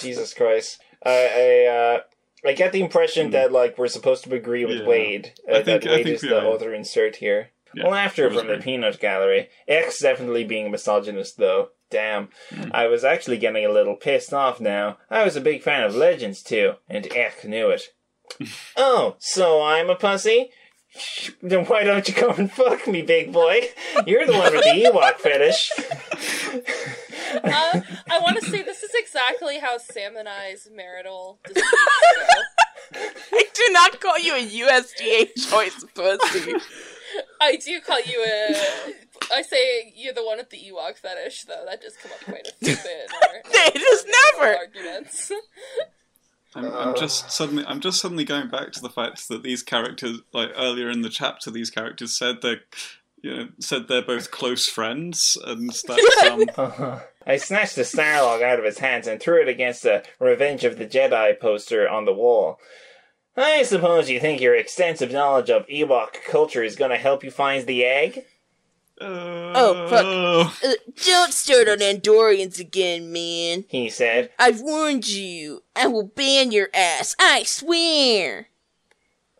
[0.00, 0.80] Jesus Christ.
[1.04, 2.00] I, I, uh,
[2.44, 4.86] I get the impression that, like, we're supposed to agree with Yeah.
[4.86, 5.32] Wade.
[5.48, 7.50] Uh, I think- that I Wade think is we the author insert here.
[7.74, 9.48] Yeah, Laughter I was from the peanut gallery.
[9.68, 11.70] X definitely being a misogynist, though.
[11.88, 12.30] Damn.
[12.52, 12.70] Hmm.
[12.72, 14.98] I was actually getting a little pissed off now.
[15.08, 17.92] I was a big fan of Legends, too, and X knew it.
[18.76, 20.50] oh, so I'm a pussy?
[21.42, 23.60] Then why don't you come and fuck me, big boy?
[24.06, 25.70] You're the one with the Ewok fetish.
[27.32, 27.80] Uh,
[28.10, 31.70] I want to say this is exactly how Sam and I's marital disputes
[32.92, 33.00] go.
[33.32, 36.54] I do not call you a USDA choice pussy.
[37.40, 38.92] I do call you a.
[39.32, 41.64] I say you're the one with the Ewok fetish, though.
[41.68, 43.42] That does come up quite a bit in our,
[43.74, 44.06] It is
[44.40, 44.56] never.
[44.56, 45.30] arguments.
[46.54, 50.20] I'm, I'm just suddenly, I'm just suddenly going back to the fact that these characters,
[50.32, 52.60] like earlier in the chapter, these characters said they're,
[53.22, 58.58] you know, said they're both close friends, and that's um, I snatched the Starlog out
[58.58, 62.14] of his hands and threw it against the Revenge of the Jedi poster on the
[62.14, 62.58] wall.
[63.36, 67.30] I suppose you think your extensive knowledge of Ewok culture is going to help you
[67.30, 68.24] find the egg?
[69.02, 70.64] Oh, fuck.
[70.64, 70.74] Uh,
[71.04, 73.64] don't start on Endorians again, man.
[73.68, 74.30] He said.
[74.38, 75.62] I've warned you.
[75.74, 77.16] I will ban your ass.
[77.18, 78.48] I swear.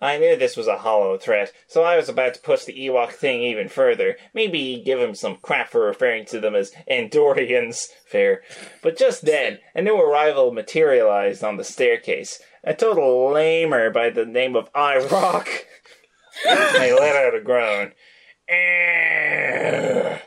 [0.03, 3.11] I knew this was a hollow threat, so I was about to push the Ewok
[3.11, 4.17] thing even further.
[4.33, 7.89] Maybe give him some crap for referring to them as Endorians.
[8.07, 8.41] Fair.
[8.83, 12.41] But just then, a new arrival materialized on the staircase.
[12.65, 15.49] A total lamer by the name of I Rock.
[16.47, 17.93] I let out a groan.
[18.51, 20.19] Eh,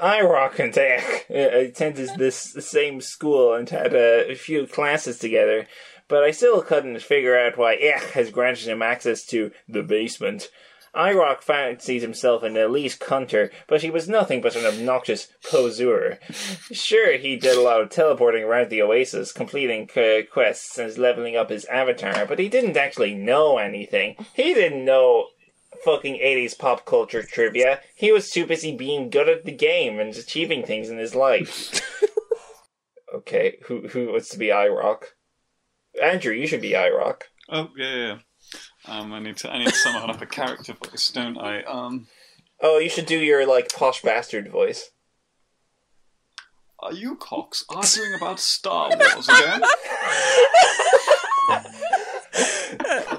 [0.00, 5.66] I Rock and Tech attended this same school and had a few classes together
[6.10, 10.50] but I still couldn't figure out why Aech has granted him access to the basement.
[10.92, 16.18] IROC fancied himself an elite hunter, but he was nothing but an obnoxious poseur.
[16.72, 19.88] Sure, he did a lot of teleporting around the oasis, completing
[20.32, 24.16] quests and leveling up his avatar, but he didn't actually know anything.
[24.34, 25.26] He didn't know
[25.84, 27.80] fucking 80s pop culture trivia.
[27.94, 31.80] He was too busy being good at the game and achieving things in his life.
[33.14, 35.02] okay, who who wants to be IROC?
[36.02, 37.22] Andrew, you should be IROC.
[37.48, 38.06] Oh yeah, yeah.
[38.06, 38.18] yeah.
[38.86, 41.62] Um, I need to I need to summon up a character voice, don't I?
[41.62, 42.06] Um,
[42.62, 44.90] Oh, you should do your like posh bastard voice.
[46.80, 49.62] are you cocks arguing about Star Wars again?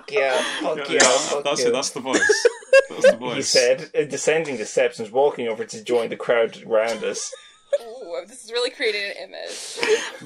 [0.09, 1.70] Yeah, fuck yeah, Yeah, fuck that's yeah.
[1.70, 1.72] it.
[1.72, 2.47] That's the voice.
[2.92, 3.36] That's the voice.
[3.36, 7.34] He said, uh, descending the steps and walking over to join the crowd around us.
[7.82, 9.80] Ooh, this is really creating an image.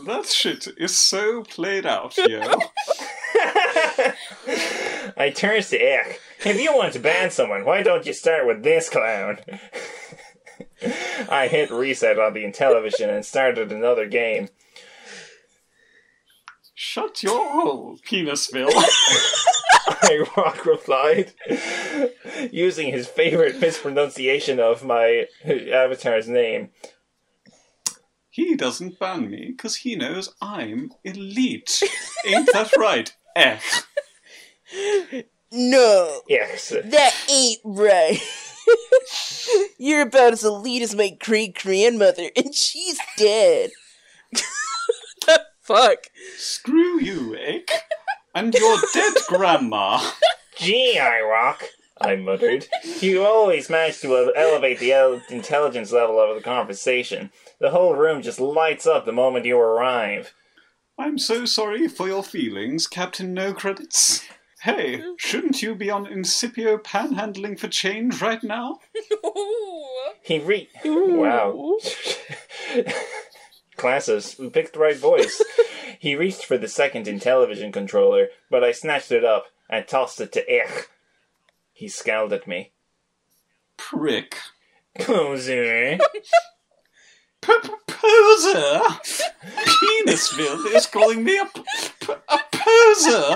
[0.06, 2.40] That shit is so played out, yo.
[5.18, 6.18] I turns to Aech.
[6.44, 9.40] If you want to ban someone, why don't you start with this clown?
[11.30, 14.50] I hit reset on the television and started another game.
[16.74, 18.70] Shut your hole, Penisville.
[19.88, 21.34] I rock replied,
[22.52, 26.70] using his favorite mispronunciation of my avatar's name.
[28.30, 31.82] He doesn't ban me because he knows I'm elite.
[32.26, 33.88] Ain't that right, F?
[35.52, 36.70] No, Yes.
[36.70, 38.20] that ain't right.
[39.78, 43.72] You're about as elite as my great grandmother, and she's dead.
[45.26, 45.98] The fuck.
[46.38, 47.70] Screw you, Aech.
[48.36, 50.12] And your dead grandma.
[50.58, 51.64] Gee, I rock.
[52.02, 52.68] I muttered.
[53.00, 57.32] You always manage to elevate the el- intelligence level of the conversation.
[57.62, 60.34] The whole room just lights up the moment you arrive.
[61.00, 64.26] I'm so sorry for your feelings, Captain No Credits.
[64.64, 68.80] Hey, shouldn't you be on Incipio panhandling for change right now?
[69.26, 69.86] Ooh.
[70.24, 70.68] He re.
[70.84, 71.78] Wow.
[73.78, 75.44] Classes, we picked the right voice.
[76.00, 80.32] he reached for the second Intellivision controller, but I snatched it up and tossed it
[80.34, 80.86] to Aech.
[81.74, 82.72] He scowled at me.
[83.78, 84.38] Prick.
[85.00, 85.98] Poser.
[87.42, 88.82] Poser!
[89.44, 91.64] Penisville is calling me a, p-
[92.00, 93.36] p- a poser!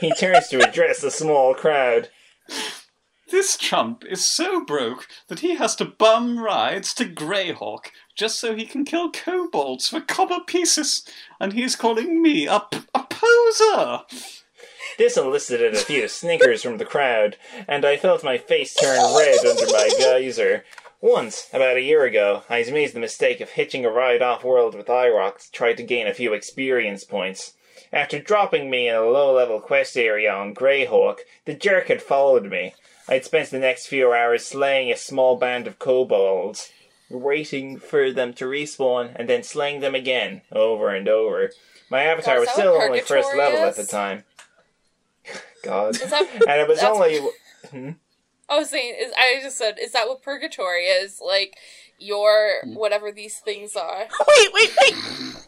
[0.00, 2.10] he turns to address the small crowd.
[3.30, 8.54] This chump is so broke that he has to bum rides to Greyhawk just so
[8.54, 11.02] he can kill kobolds for copper pieces,
[11.40, 14.02] and he's calling me a, p- a poser!
[14.98, 17.36] This elicited a few snickers from the crowd,
[17.66, 20.64] and I felt my face turn red under my geyser.
[21.00, 24.86] Once, about a year ago, I made the mistake of hitching a ride off-world with
[24.86, 27.54] IROC to try to gain a few experience points.
[27.92, 32.74] After dropping me in a low-level quest area on Greyhawk, the jerk had followed me.
[33.08, 36.70] I'd spent the next few hours slaying a small band of kobolds,
[37.12, 41.50] waiting for them to respawn, and then slaying them again, over and over.
[41.90, 44.24] My avatar Oh, was still what only first Purgatory level at the time.
[45.62, 45.94] God.
[45.94, 47.20] Is that, and it was that's- only
[47.70, 47.90] hmm?
[48.48, 51.22] I was saying, is I just said, is that what purgatory is?
[51.24, 51.56] Like
[51.98, 52.74] your hmm.
[52.74, 54.08] whatever these things are.
[54.28, 55.41] Wait, wait, wait.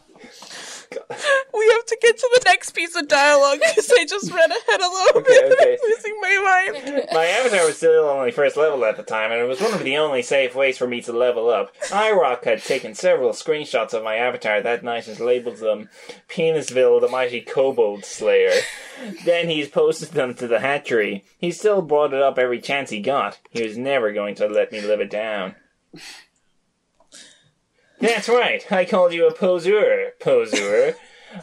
[1.55, 4.81] We have to get to the next piece of dialogue because I just ran ahead
[4.81, 5.51] a little Okay, bit.
[5.59, 5.77] okay.
[5.81, 7.05] I'm losing my mind.
[7.13, 9.83] my avatar was still only first level at the time, and it was one of
[9.83, 11.73] the only safe ways for me to level up.
[11.87, 15.89] IROC had taken several screenshots of my avatar that night and labeled them
[16.29, 18.51] Penisville, the mighty kobold slayer.
[19.23, 21.23] Then he's posted them to the hatchery.
[21.37, 23.39] He still brought it up every chance he got.
[23.49, 25.55] He was never going to let me live it down.
[27.99, 30.95] That's right, I called you a poseur, poseur.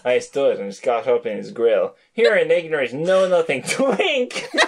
[0.04, 1.94] I stood and got up in his grill.
[2.14, 4.48] You're an ignorant, know nothing twink!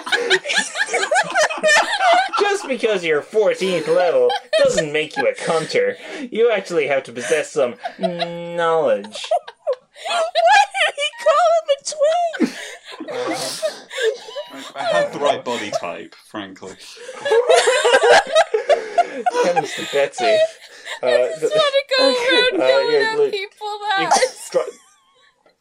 [2.39, 4.29] Just because you're 14th level
[4.63, 5.97] doesn't make you a gunter.
[6.31, 9.27] You actually have to possess some knowledge.
[10.07, 10.21] Why
[10.85, 12.55] did he call him a twin?
[14.75, 16.75] I had the right body type, frankly.
[19.43, 20.25] Heavens to Betsy.
[21.03, 22.03] Uh, I just want to go
[22.59, 23.67] around Uh, yeah, look, people
[23.99, 24.69] you, that.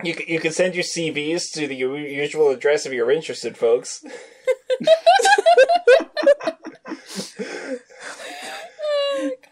[0.03, 4.05] you, you can send your CVs to the usual address if you're interested, folks.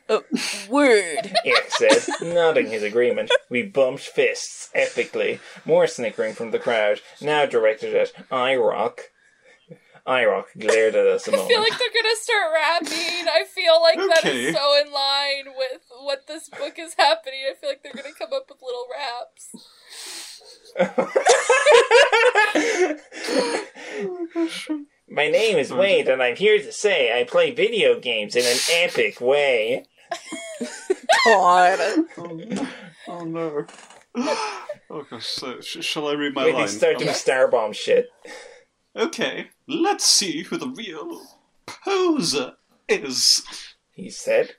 [0.68, 1.32] Word.
[1.46, 3.30] Aech said, nodding his agreement.
[3.48, 5.40] We bumped fists epically.
[5.64, 8.98] More snickering from the crowd, now directed at IROC.
[10.06, 11.50] IROC glared at us a I moment.
[11.50, 13.28] I feel like they're gonna start rapping.
[13.28, 14.44] I feel like that Okay.
[14.46, 17.40] is so in line with what this book is happening.
[17.50, 19.52] I feel like they're gonna come up with little raps.
[25.08, 28.58] My name is Wade, and I'm here to say I play video games in an
[28.70, 29.84] epic way.
[31.24, 31.78] God.
[33.08, 33.66] Oh no.
[34.88, 36.66] Oh gosh, so sh- shall I read my Wait, line?
[36.66, 38.06] they start doing Um, Starbomb shit.
[38.96, 41.22] okay, let's see who the real
[41.66, 42.54] poser
[42.88, 43.42] is.
[43.92, 44.56] He said.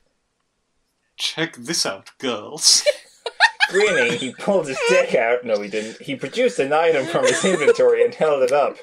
[1.18, 2.84] Check this out, girls.
[3.70, 5.46] Grinning, he pulled his dick out.
[5.46, 6.02] No, he didn't.
[6.02, 8.78] He produced an item from his inventory and held it up.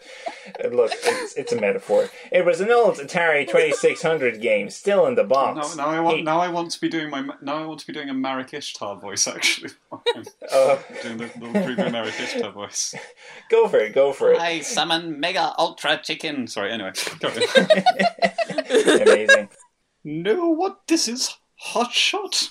[0.70, 2.08] Look, it's, it's a metaphor.
[2.30, 5.76] It was an old Atari 2600 game, still in the box.
[5.76, 6.16] now I want.
[6.18, 7.22] He- Now I want to be doing my.
[7.40, 9.26] Now I want to be doing a Marik Ishtar voice.
[9.26, 12.94] Actually, I'm uh, doing the, the creepy Marik Ishtar voice.
[13.50, 14.40] go for it, go for it.
[14.40, 16.46] I summon Mega Ultra Chicken.
[16.46, 16.72] Sorry.
[16.72, 17.34] Anyway, go on.
[19.02, 19.48] Amazing.
[20.04, 21.36] know what this is?
[21.56, 22.50] Hot shot.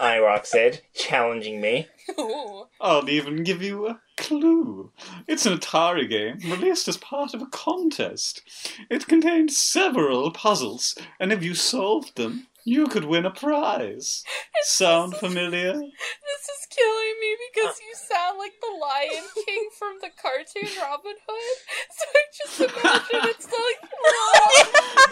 [0.00, 1.88] IROC said, challenging me.
[2.18, 2.64] Ooh.
[2.80, 4.90] I'll even give you a clue.
[5.26, 8.40] It's an Atari game released as part of a contest.
[8.88, 14.22] It contained several puzzles, and if you solved them, you could win a prize.
[14.62, 15.72] Sound familiar?
[15.72, 21.16] This is killing me because you sound like the Lion King from the cartoon Robin
[21.28, 21.58] Hood.
[21.90, 23.80] So I just imagine it's like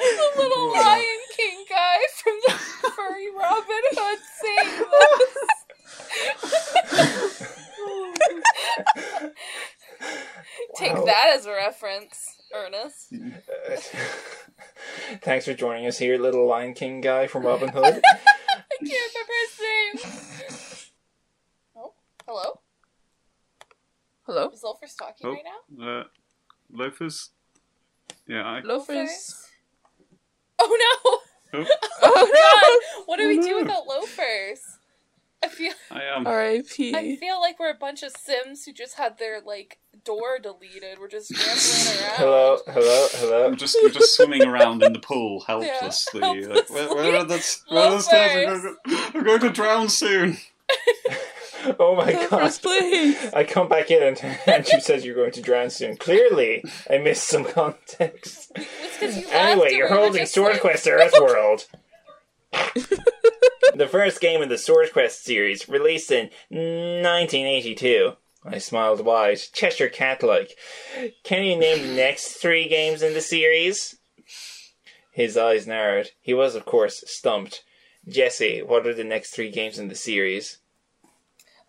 [0.00, 2.52] it's the little Lion King guy from the
[2.90, 4.84] furry Robin Hood saying
[6.90, 7.60] this.
[10.76, 11.04] Take Wow.
[11.04, 13.12] that as a reference, Ernest.
[15.22, 17.84] Thanks for joining us here, little Lion King guy from Robin Hood.
[18.04, 20.86] I can't remember his name.
[21.76, 21.92] Oh,
[22.26, 22.60] hello.
[24.24, 24.48] Hello?
[24.50, 25.32] Is Loafers talking Oh.
[25.32, 25.84] right now?
[26.00, 26.04] Uh,
[26.70, 27.30] loafers?
[28.26, 28.60] Yeah, I.
[28.60, 29.46] Loafers.
[30.58, 31.58] Oh no!
[31.60, 31.66] Oh,
[32.02, 33.04] Oh god!
[33.06, 33.56] What do we Oh, do no.
[33.62, 34.60] without loafers?
[35.42, 36.26] I feel I um, am.
[36.26, 36.94] R.I.P.
[36.94, 40.98] I feel like we're a bunch of Sims who just had their like door deleted.
[40.98, 42.16] We're just rambling around.
[42.18, 43.46] hello, hello, hello.
[43.46, 46.20] I'm just, we're just swimming around in the pool helplessly.
[46.22, 48.48] Yeah, Like, where, where are the, where are the stairs?
[48.48, 48.76] I'm going,
[49.14, 50.36] I'm going to drown soon.
[51.78, 52.32] Oh my god.
[52.32, 53.22] Loafers, please.
[53.34, 55.96] I come back in and Andrew says you're going to drown soon.
[55.98, 58.50] Clearly, I missed some context.
[59.02, 61.66] You Anyway, you're holding just Sword like- Quest Earthworld.
[63.74, 68.12] the first game in the Sword Quest series, released in 1982.
[68.44, 70.56] I smiled wide, Cheshire cat like.
[71.24, 73.98] Can you name the next three games in the series?
[75.12, 76.10] His eyes narrowed.
[76.20, 77.64] He was, of course, stumped.
[78.08, 80.58] Jesse, what are the next three games in the series?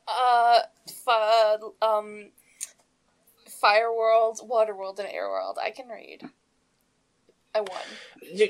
[0.08, 2.30] Uh, f- um,
[3.48, 5.58] Fire World, Water World, and Air World.
[5.62, 6.24] I can read.
[7.54, 7.82] I won.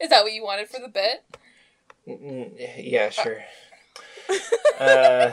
[0.00, 1.24] Is that what you wanted for the bit?
[2.78, 3.42] Yeah, sure.
[4.80, 5.32] uh,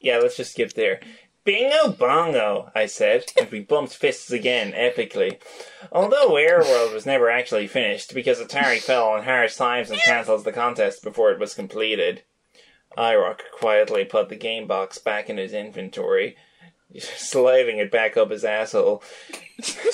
[0.00, 1.00] yeah, let's just skip there.
[1.44, 5.38] Bingo bongo, I said, and we bumped fists again, epically.
[5.92, 10.52] Although Airworld was never actually finished, because Atari fell on harsh times and cancelled the
[10.52, 12.22] contest before it was completed.
[12.96, 16.36] I-r0k quietly put the game box back in his inventory,
[16.98, 19.02] sliding it back up his asshole.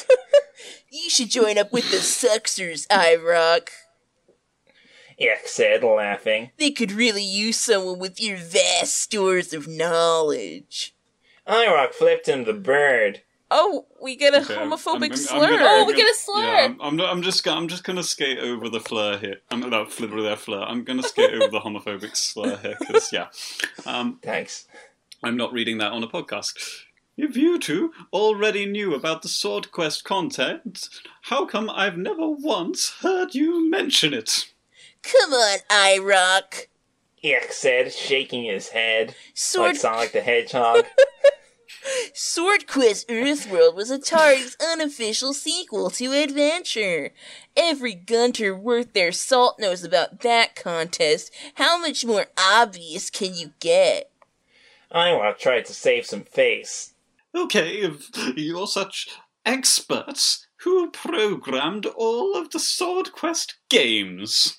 [0.91, 3.69] You should join up with the Sixers, I-r0k.
[5.21, 6.51] Ick said, laughing.
[6.57, 10.95] They could really use someone with your vast stores of knowledge.
[11.47, 13.23] I-r0k flipped him the bird.
[13.53, 15.41] Oh, we get a Okay, I'm- homophobic I'm- I'm slur.
[15.51, 16.43] gonna- Oh, I'm we gonna- get a slur.
[16.45, 19.41] Yeah, I'm, I'm, I'm just go- I'm just gonna skate over the fleur here.
[19.51, 20.63] I'm not flip with their fleur.
[20.63, 23.27] I'm gonna skate over the homophobic slur here because yeah,
[23.87, 24.67] um, Thanks.
[25.25, 26.53] I'm not reading that on a podcast.
[27.23, 30.89] If you two already knew about the Sword Quest content,
[31.25, 34.51] how come I've never once heard you mention it?
[35.03, 36.67] Come on, I-r0k.
[37.23, 39.15] Ick said, shaking his head.
[39.35, 40.87] Sword, Like Sonic the Hedgehog.
[42.15, 47.11] Sword Quest Earthworld was Atari's unofficial sequel to Adventure.
[47.55, 51.31] Every gunter worth their salt knows about that contest.
[51.57, 54.11] How much more obvious can you get?
[54.91, 56.95] I-r0k tried to save some face.
[57.35, 59.09] Okay, if you're such
[59.45, 64.59] experts, who programmed all of the Sword Quest games?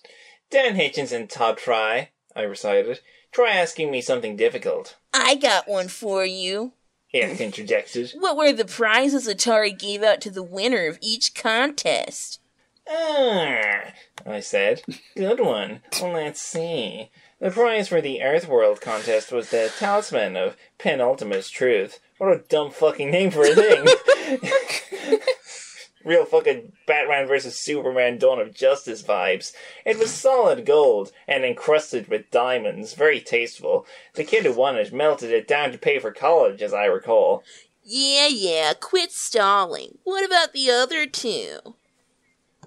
[0.50, 3.00] Dan Hitchens and Tod Frye, I recited.
[3.32, 4.98] Try asking me something difficult.
[5.14, 6.74] I got one for you.
[7.14, 8.12] Ick interjected.
[8.18, 12.40] What were the prizes Atari gave out to the winner of each contest?
[12.90, 13.94] Ah,
[14.26, 14.82] I said.
[15.16, 15.82] Good one.
[16.02, 17.12] Well, let's see.
[17.40, 22.00] The prize for the Earthworld contest was the Talisman of Penultimate Truth.
[22.22, 23.88] What a dumb fucking name for a thing.
[26.06, 27.60] Real fucking Batman vs.
[27.60, 29.54] Superman Dawn of Justice vibes.
[29.88, 32.94] It was solid gold and encrusted with diamonds.
[32.94, 33.88] Very tasteful.
[34.14, 37.44] The kid who won it melted it down to pay for college, as I recall.
[37.84, 39.98] Yeah, yeah, quit stalling.
[40.04, 41.58] What about the other two?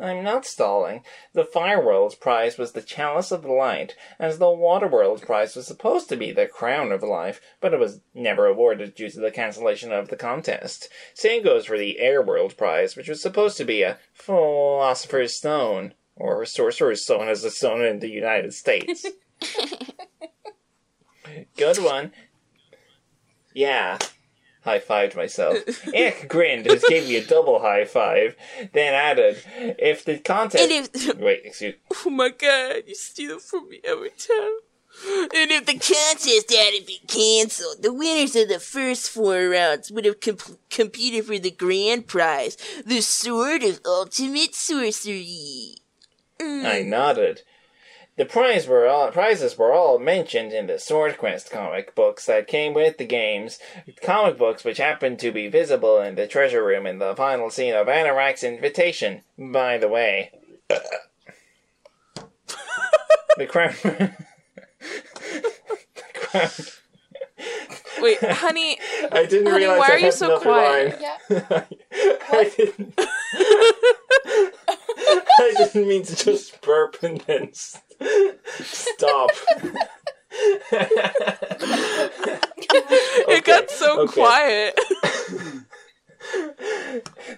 [0.00, 1.04] I'm not stalling.
[1.34, 6.16] The Fireworld's prize was the Chalice of Light, as the Waterworld's prize was supposed to
[6.16, 10.08] be the Crown of Life, but it was never awarded due to the cancellation of
[10.08, 10.88] the contest.
[11.14, 15.94] Same goes for the Air Airworld prize, which was supposed to be a Philosopher's Stone,
[16.16, 19.06] or Sorcerer's Stone as it's known in the United States.
[21.56, 22.12] Good one.
[23.52, 23.98] Yeah.
[24.64, 25.58] High fived myself.
[25.94, 28.34] Ick grinned and gave me a double high five,
[28.72, 29.42] then added,
[29.78, 30.70] if the contest.
[30.94, 31.18] If...
[31.18, 31.74] Wait, excuse
[32.06, 34.58] Oh my god, you steal from me every time.
[35.34, 40.06] and if the contest hadn't been cancelled, the winners of the first four rounds would
[40.06, 42.56] have comp- competed for the grand prize,
[42.86, 45.76] the Sword of Ultimate Sorcery.
[46.40, 47.42] I nodded.
[48.16, 52.46] The prize were all, prizes were all mentioned in the Sword Quest comic books that
[52.46, 53.58] came with the games,
[54.02, 57.74] comic books which happened to be visible in the treasure room in the final scene
[57.74, 60.30] of Anorak's invitation, by the way.
[63.36, 63.74] the crown.
[63.82, 64.12] the
[66.14, 66.50] crown.
[68.00, 68.78] Wait, honey,
[69.12, 71.00] I didn't Honey, realize why I are you had so another quiet?
[71.00, 71.00] line.
[71.00, 71.64] Yeah.
[72.32, 72.94] I didn't.
[75.36, 77.80] I didn't mean to just burp and then s-
[78.60, 79.30] stop.
[83.28, 84.12] it got so okay.
[84.12, 84.78] quiet.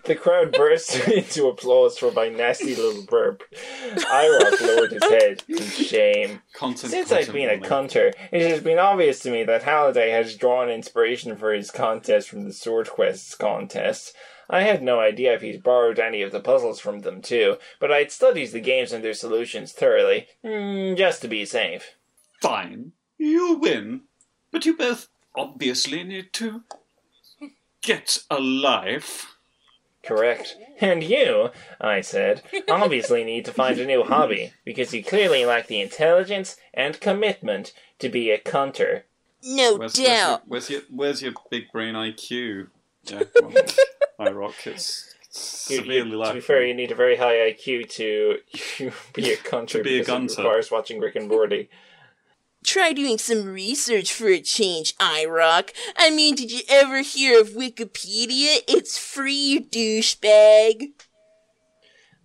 [0.05, 3.43] The crowd burst into applause for my nasty little burp.
[3.53, 6.43] I-r0k lowered his head in shame.
[6.55, 6.93] Content.
[6.93, 7.63] Since I've been a warning.
[7.65, 12.29] cunter, it has been obvious to me that Halliday has drawn inspiration for his contest
[12.29, 14.13] from the Sword Quest's contests.
[14.49, 17.91] I had no idea if he's borrowed any of the puzzles from them too, but
[17.93, 21.97] I'd studied the games and their solutions thoroughly, mm, just to be safe.
[22.41, 24.03] Fine, you win,
[24.51, 26.63] but you both obviously need to
[27.83, 29.33] get a life.
[30.05, 30.57] Correct.
[30.81, 35.67] And you, I said, obviously need to find a new hobby, because you clearly lack
[35.67, 39.03] the intelligence and commitment to be a cunter.
[39.43, 40.43] No Where's, where's, your, doubt.
[40.47, 42.69] where's your where's your big brain IQ?
[43.05, 43.23] Yeah,
[44.19, 44.55] well, I rock.
[44.67, 48.39] It's severely you- to be fair, you need a very high IQ to
[49.15, 50.43] be a cunter To be a because it gunter.
[50.43, 51.69] requires watching Rick and Morty.
[52.65, 55.71] Try doing some research for a change, I-r0k.
[55.97, 58.59] I mean, did you ever hear of Wikipedia?
[58.67, 60.89] It's free, you douchebag.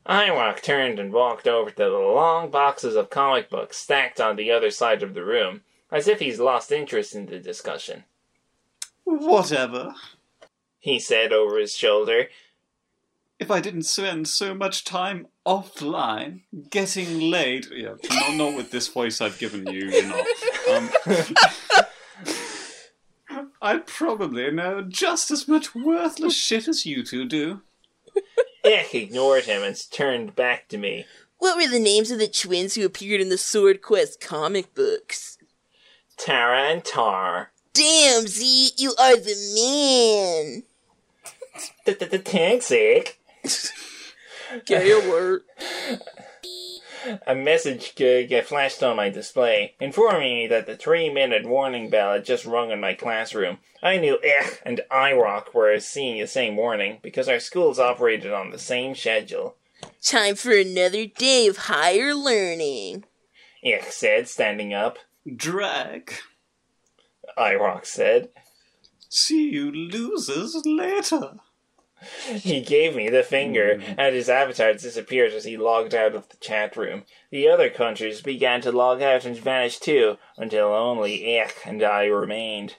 [0.04, 4.50] I-r0k turned and walked over to the long boxes of comic books stacked on the
[4.50, 5.62] other side of the room,
[5.92, 8.06] as if he's lost interest in the discussion.
[9.04, 9.94] Whatever.
[10.82, 12.28] He said over his shoulder,
[13.40, 18.88] If I didn't spend so much time offline getting laid, yeah, not, not with this
[18.88, 20.26] voice I've given you, you know.
[20.72, 20.90] Um,
[23.62, 27.62] I'd probably know just as much worthless shit as you two do.
[28.66, 31.06] Ick ignored him and turned back to me.
[31.38, 35.38] What were the names of the twins who appeared in the Sword Quest comic books?
[36.18, 37.52] Tarra and Torr.
[37.74, 40.64] Damn, Z, you are the man.
[41.86, 43.18] Ick.
[44.66, 45.45] Gay alert.
[47.26, 52.26] A message g- flashed on my display, informing me that the three-minute warning bell had
[52.26, 53.58] just rung in my classroom.
[53.82, 58.52] I knew Aech and I-r0k were seeing the same warning because our schools operated on
[58.52, 59.56] the same schedule.
[60.04, 63.06] Time for another day of higher learning.
[63.66, 64.99] Aech said, standing up.
[65.36, 66.14] Drag.
[67.36, 68.30] I-r0k said.
[69.14, 71.41] See you losers later.
[72.34, 73.93] He gave me the finger, hmm.
[73.97, 77.03] and his avatar disappeared as he logged out of the chat room.
[77.30, 82.05] The other countries began to log out and vanish too, until only Aech and I
[82.05, 82.78] remained.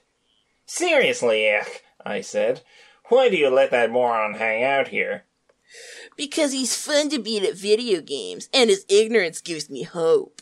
[0.65, 2.63] Seriously, Aech, I said,
[3.11, 5.25] why do you let that moron hang out here?
[6.17, 10.42] Because he's fun to beat at video games, and his ignorance gives me hope.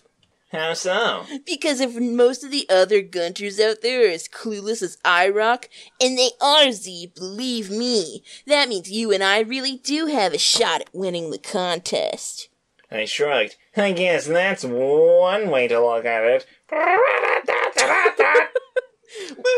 [0.51, 1.27] How so?
[1.47, 5.67] Because if most of the other Gunters out there are as clueless as I-r0k,
[6.01, 10.39] and they are Z, believe me, that means you and I really do have a
[10.39, 12.49] shot at winning the contest.
[12.91, 13.55] I shrugged.
[13.77, 16.47] I guess that's one way to look at it.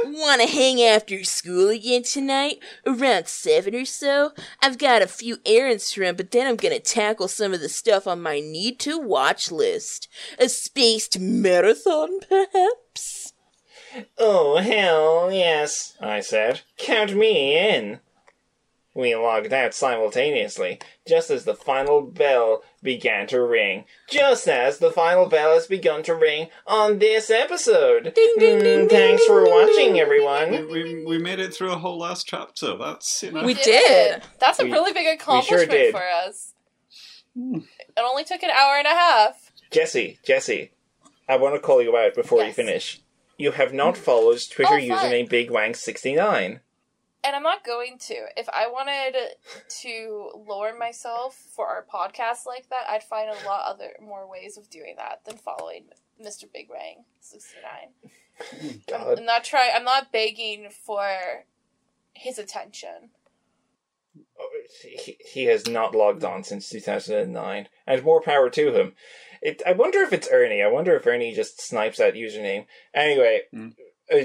[0.05, 2.59] Wanna hang after school again tonight?
[2.87, 4.33] Around 7 or so?
[4.61, 7.69] I've got a few errands to run, but then I'm gonna tackle some of the
[7.69, 10.09] stuff on my need to watch list.
[10.39, 13.33] A spaced marathon, perhaps?
[14.17, 16.63] Oh, hell yes, I said.
[16.79, 18.01] Count me in.
[18.95, 20.79] We logged out simultaneously,
[21.09, 23.85] just as the final bell began to ring.
[24.11, 28.13] Just as the final bell has begun to ring on this episode.
[28.15, 30.69] Ding, ding, ding, Mm, ding, Thanks for ding, watching, We, everyone.
[30.71, 32.77] we, we made it through a whole last chapter.
[32.77, 33.45] That's, you know.
[33.45, 34.23] We did.
[34.39, 35.93] That's a We- really big accomplishment did.
[35.93, 36.53] for us.
[37.35, 37.63] It
[37.99, 39.53] only took an hour and a half.
[39.71, 40.73] Jesse, Jesse,
[41.27, 43.01] I want to call you out before you finish.
[43.39, 44.91] You have not followed Twitter Oh, fine.
[44.91, 46.61] username BigWang69.
[47.25, 48.15] And I'm not going to.
[48.37, 49.17] If I wanted
[49.83, 54.57] to lower myself for our podcast like that, I'd find a lot other more ways
[54.57, 55.85] of doing that than following
[56.21, 56.45] Mr.
[56.53, 58.81] Big Bang 69.
[58.89, 59.19] God.
[59.21, 59.71] I'm not trying.
[59.75, 61.45] I'm not begging for
[62.13, 63.11] his attention.
[64.39, 64.49] Oh,
[64.83, 68.93] he, he has not logged on since 2009, and more power to him.
[69.41, 70.63] It, I wonder if it's Ernie.
[70.63, 72.67] I wonder if Ernie just snipes that username.
[72.95, 73.75] Anyway, Mm.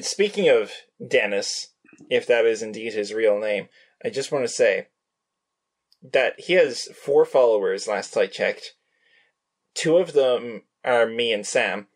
[0.04, 0.72] speaking of
[1.06, 1.70] Dennis,
[2.10, 3.70] if that is indeed his real name,
[4.04, 4.88] I just want to say
[6.12, 8.76] that he has four followers last I checked.
[9.74, 11.88] Two of them are me and Sam,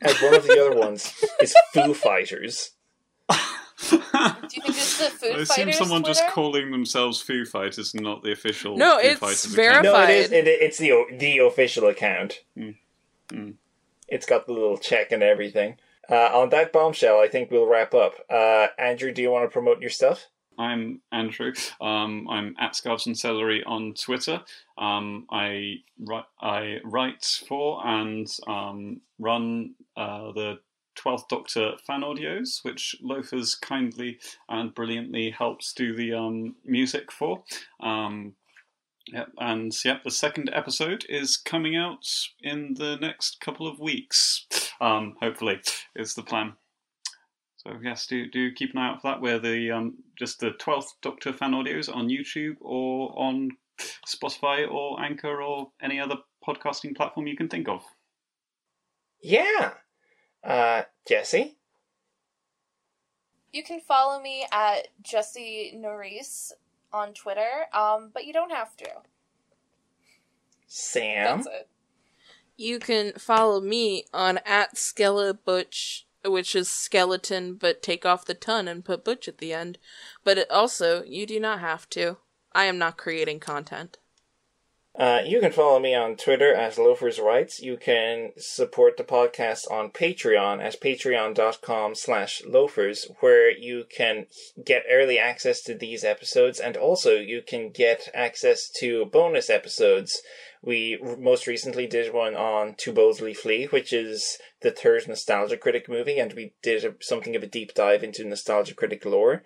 [0.00, 2.70] and one of the other ones is Foo Fighters.
[3.90, 7.94] Do you think it's the Foo I assume Fighters someone just calling themselves Foo Fighters,
[7.94, 8.76] not the official.
[8.76, 9.84] No, Foo it's Fighters verified.
[9.84, 9.94] account.
[9.96, 10.32] No, it is.
[10.32, 12.40] It, it's the the official account.
[12.56, 12.76] Mm.
[13.30, 13.54] Mm.
[14.08, 15.76] It's got the little check and everything.
[16.10, 18.14] Uh, on that bombshell, I think we'll wrap up.
[18.30, 20.26] Uh, Andrew, do you want to promote your stuff?
[20.58, 21.52] I'm Andrew.
[21.80, 24.40] Um, I'm at Scarves and Celery on Twitter.
[24.76, 25.76] Um, I
[26.40, 30.58] I write for and um, run uh, the
[30.96, 34.18] Twelfth Doctor fan audios, which Loafers kindly
[34.48, 37.44] and brilliantly helps do the um, music for.
[39.12, 42.06] Yep, and yep, the second episode is coming out
[42.42, 44.46] in the next couple of weeks.
[44.80, 45.60] Um, hopefully,
[45.96, 46.54] is the plan.
[47.56, 49.20] So yes, do do keep an eye out for that.
[49.20, 53.50] Where the um, just the twelfth Doctor fan audios on YouTube or on
[54.06, 56.16] Spotify or Anchor or any other
[56.46, 57.82] podcasting platform you can think of.
[59.22, 59.72] Yeah.
[60.44, 61.56] Uh, Jesse?
[63.52, 66.52] You can follow me at Jesse Norris
[66.92, 68.88] on Twitter, um, but you don't have to.
[70.66, 71.38] Sam?
[71.38, 71.68] That's it.
[72.56, 78.34] You can follow me on at Skella Butch, which is skeleton, but take off the
[78.34, 79.78] ton and put Butch at the end.
[80.24, 82.16] But it also, you do not have to.
[82.52, 83.98] I am not creating content.
[84.98, 87.60] Uh, you can follow me on Twitter as Loafers Rights.
[87.60, 94.26] You can support the podcast on Patreon at patreon.com slash loafers, where you can
[94.64, 100.20] get early access to these episodes, and also you can get access to bonus episodes.
[100.62, 105.88] We most recently did one on To Boldly Flee, which is the third Nostalgia Critic
[105.88, 109.44] movie, and we did a, something of a deep dive into Nostalgia Critic lore.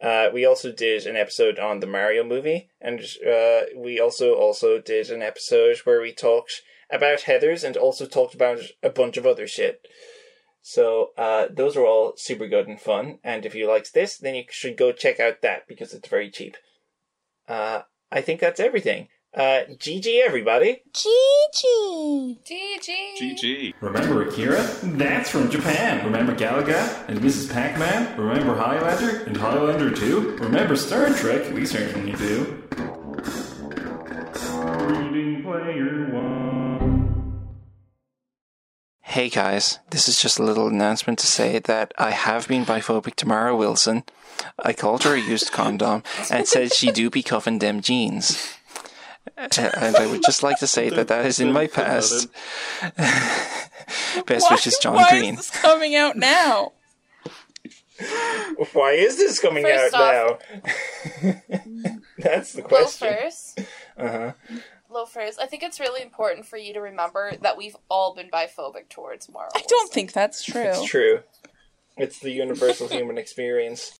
[0.00, 4.78] Uh, we also did an episode on the Mario movie, and uh, we also also
[4.78, 9.26] did an episode where we talked about Heather's and also talked about a bunch of
[9.26, 9.86] other shit.
[10.62, 13.20] So uh, those are all super good and fun.
[13.22, 16.30] And if you liked this, then you should go check out that because it's very
[16.30, 16.56] cheap.
[17.48, 19.08] Uh, I think that's everything.
[19.36, 20.80] Uh, GG everybody.
[20.94, 22.38] GG.
[22.42, 22.88] GG.
[23.20, 23.74] GG.
[23.82, 24.62] Remember Akira?
[24.82, 26.06] That's from Japan.
[26.06, 27.52] Remember Galaga and Mrs.
[27.52, 28.18] Pac-Man?
[28.18, 30.38] Remember Highlander and Highlander 2?
[30.38, 31.52] Remember Star Trek?
[31.52, 32.64] We certainly do.
[34.88, 37.50] Reading Player One.
[39.02, 43.16] Hey guys, this is just a little announcement to say that I have been biphobic
[43.16, 44.04] to Mara Wilson.
[44.58, 48.56] I called her a used condom and said she do be cuffing them jeans.
[49.36, 51.86] And I would just like to say that that is in my Don't put that
[51.86, 52.28] past.
[54.26, 55.34] Best wishes, John why Green.
[55.34, 56.72] is this coming out now?
[58.72, 60.40] Why is this coming First out
[61.22, 61.42] now?
[62.18, 63.08] that's the question.
[63.08, 63.54] Loafers.
[63.96, 64.32] Uh huh.
[64.90, 65.38] Loafers.
[65.38, 69.30] I think it's really important for you to remember that we've all been biphobic towards
[69.30, 69.50] Mara.
[69.54, 70.62] I don't think that's true.
[70.62, 71.20] It's true.
[71.96, 73.92] It's the universal human experience.